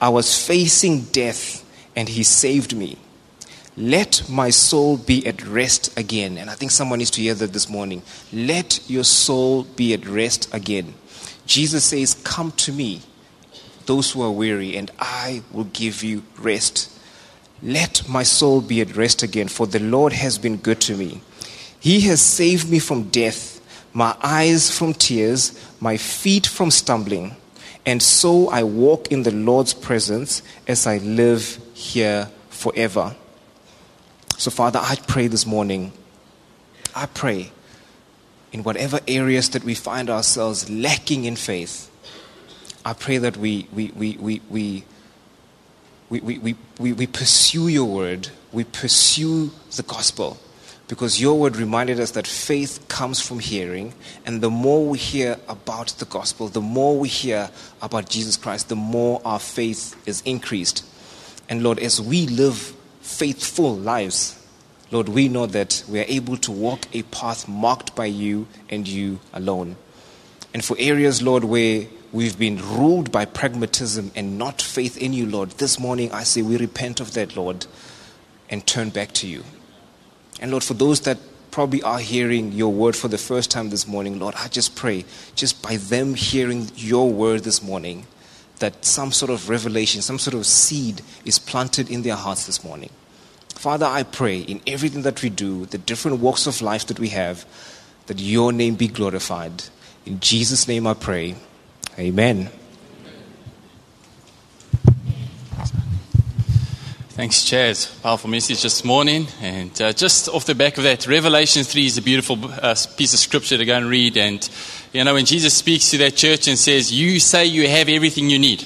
I 0.00 0.08
was 0.08 0.46
facing 0.46 1.02
death 1.12 1.64
and 1.94 2.08
he 2.08 2.22
saved 2.22 2.74
me. 2.74 2.98
Let 3.76 4.28
my 4.28 4.50
soul 4.50 4.98
be 4.98 5.26
at 5.26 5.46
rest 5.46 5.96
again. 5.98 6.36
And 6.36 6.50
I 6.50 6.54
think 6.54 6.70
someone 6.70 6.98
needs 6.98 7.10
to 7.12 7.22
hear 7.22 7.34
that 7.34 7.52
this 7.52 7.68
morning. 7.68 8.02
Let 8.32 8.80
your 8.88 9.04
soul 9.04 9.64
be 9.64 9.94
at 9.94 10.06
rest 10.06 10.52
again. 10.54 10.94
Jesus 11.46 11.84
says, 11.84 12.14
Come 12.22 12.52
to 12.52 12.72
me, 12.72 13.02
those 13.86 14.12
who 14.12 14.22
are 14.22 14.30
weary, 14.30 14.76
and 14.76 14.90
I 14.98 15.42
will 15.52 15.64
give 15.64 16.04
you 16.04 16.22
rest. 16.38 16.90
Let 17.62 18.08
my 18.08 18.22
soul 18.22 18.60
be 18.60 18.80
at 18.80 18.96
rest 18.96 19.22
again, 19.22 19.48
for 19.48 19.66
the 19.66 19.80
Lord 19.80 20.12
has 20.12 20.36
been 20.38 20.56
good 20.56 20.80
to 20.82 20.96
me. 20.96 21.22
He 21.80 22.00
has 22.02 22.20
saved 22.20 22.70
me 22.70 22.78
from 22.78 23.04
death 23.04 23.51
my 23.92 24.16
eyes 24.22 24.76
from 24.76 24.94
tears, 24.94 25.58
my 25.80 25.96
feet 25.96 26.46
from 26.46 26.70
stumbling. 26.70 27.36
And 27.84 28.02
so 28.02 28.48
I 28.48 28.62
walk 28.62 29.10
in 29.10 29.24
the 29.24 29.32
Lord's 29.32 29.74
presence 29.74 30.42
as 30.66 30.86
I 30.86 30.98
live 30.98 31.58
here 31.74 32.28
forever. 32.48 33.14
So, 34.38 34.50
Father, 34.50 34.80
I 34.82 34.96
pray 35.06 35.26
this 35.26 35.46
morning, 35.46 35.92
I 36.94 37.06
pray 37.06 37.52
in 38.52 38.62
whatever 38.62 39.00
areas 39.08 39.50
that 39.50 39.64
we 39.64 39.74
find 39.74 40.10
ourselves 40.10 40.68
lacking 40.70 41.24
in 41.24 41.36
faith, 41.36 41.90
I 42.84 42.92
pray 42.92 43.18
that 43.18 43.36
we, 43.36 43.68
we, 43.72 43.92
we, 43.94 44.16
we, 44.16 44.40
we, 44.50 44.84
we, 46.10 46.20
we, 46.20 46.56
we, 46.78 46.92
we 46.92 47.06
pursue 47.06 47.68
your 47.68 47.84
word, 47.84 48.28
we 48.52 48.64
pursue 48.64 49.50
the 49.76 49.82
gospel 49.82 50.38
because 50.92 51.18
your 51.18 51.38
word 51.38 51.56
reminded 51.56 51.98
us 51.98 52.10
that 52.10 52.26
faith 52.26 52.86
comes 52.86 53.18
from 53.18 53.38
hearing, 53.38 53.94
and 54.26 54.42
the 54.42 54.50
more 54.50 54.84
we 54.86 54.98
hear 54.98 55.38
about 55.48 55.86
the 55.86 56.04
gospel, 56.04 56.48
the 56.48 56.60
more 56.60 56.98
we 56.98 57.08
hear 57.08 57.48
about 57.80 58.10
Jesus 58.10 58.36
Christ, 58.36 58.68
the 58.68 58.76
more 58.76 59.18
our 59.24 59.38
faith 59.38 59.96
is 60.06 60.20
increased. 60.26 60.84
And 61.48 61.62
Lord, 61.62 61.78
as 61.78 61.98
we 61.98 62.26
live 62.26 62.76
faithful 63.00 63.74
lives, 63.74 64.38
Lord, 64.90 65.08
we 65.08 65.28
know 65.28 65.46
that 65.46 65.82
we 65.88 65.98
are 65.98 66.04
able 66.08 66.36
to 66.36 66.52
walk 66.52 66.80
a 66.92 67.04
path 67.04 67.48
marked 67.48 67.94
by 67.96 68.04
you 68.04 68.46
and 68.68 68.86
you 68.86 69.18
alone. 69.32 69.76
And 70.52 70.62
for 70.62 70.76
areas, 70.78 71.22
Lord, 71.22 71.44
where 71.44 71.86
we've 72.12 72.38
been 72.38 72.58
ruled 72.58 73.10
by 73.10 73.24
pragmatism 73.24 74.12
and 74.14 74.36
not 74.36 74.60
faith 74.60 74.98
in 74.98 75.14
you, 75.14 75.24
Lord, 75.24 75.52
this 75.52 75.80
morning 75.80 76.12
I 76.12 76.24
say 76.24 76.42
we 76.42 76.58
repent 76.58 77.00
of 77.00 77.14
that, 77.14 77.34
Lord, 77.34 77.64
and 78.50 78.66
turn 78.66 78.90
back 78.90 79.12
to 79.12 79.26
you. 79.26 79.42
And 80.42 80.50
Lord, 80.50 80.64
for 80.64 80.74
those 80.74 81.00
that 81.02 81.18
probably 81.52 81.82
are 81.84 82.00
hearing 82.00 82.50
your 82.50 82.72
word 82.72 82.96
for 82.96 83.06
the 83.06 83.16
first 83.16 83.48
time 83.48 83.70
this 83.70 83.86
morning, 83.86 84.18
Lord, 84.18 84.34
I 84.36 84.48
just 84.48 84.74
pray, 84.74 85.04
just 85.36 85.62
by 85.62 85.76
them 85.76 86.14
hearing 86.14 86.68
your 86.74 87.08
word 87.08 87.44
this 87.44 87.62
morning, 87.62 88.06
that 88.58 88.84
some 88.84 89.12
sort 89.12 89.30
of 89.30 89.48
revelation, 89.48 90.02
some 90.02 90.18
sort 90.18 90.34
of 90.34 90.44
seed 90.44 91.02
is 91.24 91.38
planted 91.38 91.88
in 91.88 92.02
their 92.02 92.16
hearts 92.16 92.46
this 92.46 92.64
morning. 92.64 92.90
Father, 93.50 93.86
I 93.86 94.02
pray 94.02 94.40
in 94.40 94.60
everything 94.66 95.02
that 95.02 95.22
we 95.22 95.30
do, 95.30 95.66
the 95.66 95.78
different 95.78 96.18
walks 96.18 96.48
of 96.48 96.60
life 96.60 96.86
that 96.86 96.98
we 96.98 97.10
have, 97.10 97.46
that 98.06 98.18
your 98.18 98.52
name 98.52 98.74
be 98.74 98.88
glorified. 98.88 99.62
In 100.04 100.18
Jesus' 100.18 100.66
name 100.66 100.88
I 100.88 100.94
pray. 100.94 101.36
Amen. 101.96 102.50
Thanks, 107.22 107.44
Chaz. 107.44 108.02
Powerful 108.02 108.28
message 108.28 108.64
this 108.64 108.84
morning. 108.84 109.28
And 109.40 109.80
uh, 109.80 109.92
just 109.92 110.28
off 110.28 110.44
the 110.44 110.56
back 110.56 110.76
of 110.76 110.82
that, 110.82 111.06
Revelation 111.06 111.62
3 111.62 111.86
is 111.86 111.96
a 111.96 112.02
beautiful 112.02 112.36
uh, 112.44 112.74
piece 112.96 113.14
of 113.14 113.20
scripture 113.20 113.56
to 113.56 113.64
go 113.64 113.76
and 113.76 113.86
read. 113.86 114.16
And, 114.16 114.50
you 114.92 115.04
know, 115.04 115.14
when 115.14 115.24
Jesus 115.24 115.54
speaks 115.54 115.92
to 115.92 115.98
that 115.98 116.16
church 116.16 116.48
and 116.48 116.58
says, 116.58 116.92
You 116.92 117.20
say 117.20 117.46
you 117.46 117.68
have 117.68 117.88
everything 117.88 118.28
you 118.28 118.40
need, 118.40 118.64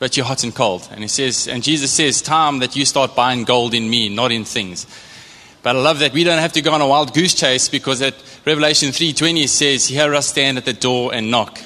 but 0.00 0.16
you're 0.16 0.26
hot 0.26 0.42
and 0.42 0.52
cold. 0.52 0.88
And 0.90 1.02
he 1.02 1.06
says, 1.06 1.46
and 1.46 1.62
Jesus 1.62 1.92
says, 1.92 2.20
Time 2.20 2.58
that 2.58 2.74
you 2.74 2.84
start 2.84 3.14
buying 3.14 3.44
gold 3.44 3.74
in 3.74 3.88
me, 3.88 4.08
not 4.08 4.32
in 4.32 4.44
things. 4.44 4.88
But 5.62 5.76
I 5.76 5.78
love 5.78 6.00
that 6.00 6.12
we 6.12 6.24
don't 6.24 6.40
have 6.40 6.54
to 6.54 6.62
go 6.62 6.72
on 6.72 6.80
a 6.80 6.88
wild 6.88 7.14
goose 7.14 7.34
chase 7.34 7.68
because 7.68 8.02
at 8.02 8.16
Revelation 8.44 8.88
3.20 8.88 9.48
says, 9.48 9.86
Here 9.86 10.12
I 10.12 10.18
stand 10.18 10.58
at 10.58 10.64
the 10.64 10.72
door 10.72 11.14
and 11.14 11.30
knock. 11.30 11.60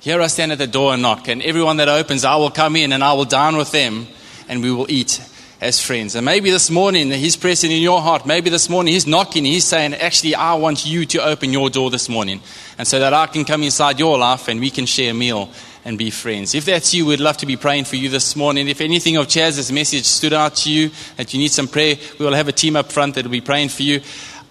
Here 0.00 0.22
I 0.22 0.28
stand 0.28 0.52
at 0.52 0.58
the 0.58 0.66
door 0.66 0.94
and 0.94 1.02
knock, 1.02 1.28
and 1.28 1.42
everyone 1.42 1.76
that 1.76 1.90
opens, 1.90 2.24
I 2.24 2.36
will 2.36 2.50
come 2.50 2.76
in 2.76 2.94
and 2.94 3.04
I 3.04 3.12
will 3.12 3.26
dine 3.26 3.58
with 3.58 3.72
them, 3.72 4.06
and 4.48 4.62
we 4.62 4.72
will 4.72 4.90
eat 4.90 5.20
as 5.60 5.80
friends. 5.80 6.14
And 6.14 6.24
maybe 6.24 6.50
this 6.50 6.70
morning 6.70 7.10
He's 7.10 7.36
pressing 7.36 7.70
in 7.70 7.82
your 7.82 8.00
heart. 8.00 8.26
Maybe 8.26 8.50
this 8.50 8.68
morning 8.68 8.92
He's 8.92 9.06
knocking. 9.06 9.44
He's 9.44 9.64
saying, 9.64 9.94
Actually, 9.94 10.34
I 10.34 10.54
want 10.54 10.86
you 10.86 11.06
to 11.06 11.24
open 11.24 11.52
your 11.52 11.70
door 11.70 11.90
this 11.90 12.08
morning. 12.08 12.40
And 12.78 12.86
so 12.86 12.98
that 12.98 13.14
I 13.14 13.26
can 13.26 13.44
come 13.44 13.62
inside 13.62 13.98
your 13.98 14.18
life 14.18 14.48
and 14.48 14.60
we 14.60 14.70
can 14.70 14.86
share 14.86 15.12
a 15.12 15.14
meal 15.14 15.50
and 15.84 15.96
be 15.96 16.10
friends. 16.10 16.54
If 16.54 16.64
that's 16.64 16.92
you, 16.92 17.06
we'd 17.06 17.20
love 17.20 17.36
to 17.38 17.46
be 17.46 17.56
praying 17.56 17.84
for 17.84 17.96
you 17.96 18.08
this 18.08 18.34
morning. 18.34 18.68
If 18.68 18.80
anything 18.80 19.16
of 19.16 19.28
Chaz's 19.28 19.70
message 19.70 20.04
stood 20.04 20.32
out 20.32 20.56
to 20.56 20.70
you, 20.70 20.90
that 21.16 21.32
you 21.32 21.38
need 21.38 21.52
some 21.52 21.68
prayer, 21.68 21.96
we 22.18 22.26
will 22.26 22.34
have 22.34 22.48
a 22.48 22.52
team 22.52 22.76
up 22.76 22.90
front 22.90 23.14
that 23.14 23.24
will 23.24 23.30
be 23.30 23.40
praying 23.40 23.68
for 23.68 23.82
you. 23.82 24.00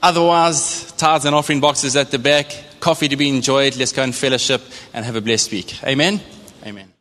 Otherwise, 0.02 0.92
tithes 0.94 1.26
and 1.26 1.36
offering 1.36 1.60
boxes 1.60 1.96
at 1.96 2.12
the 2.12 2.20
back, 2.20 2.56
coffee 2.80 3.10
to 3.10 3.18
be 3.18 3.28
enjoyed. 3.28 3.76
Let's 3.76 3.92
go 3.92 4.04
and 4.04 4.16
fellowship 4.16 4.62
and 4.94 5.04
have 5.04 5.16
a 5.16 5.22
blessed 5.22 5.52
week. 5.52 5.84
Amen. 5.84 6.22
Amen. 6.66 6.95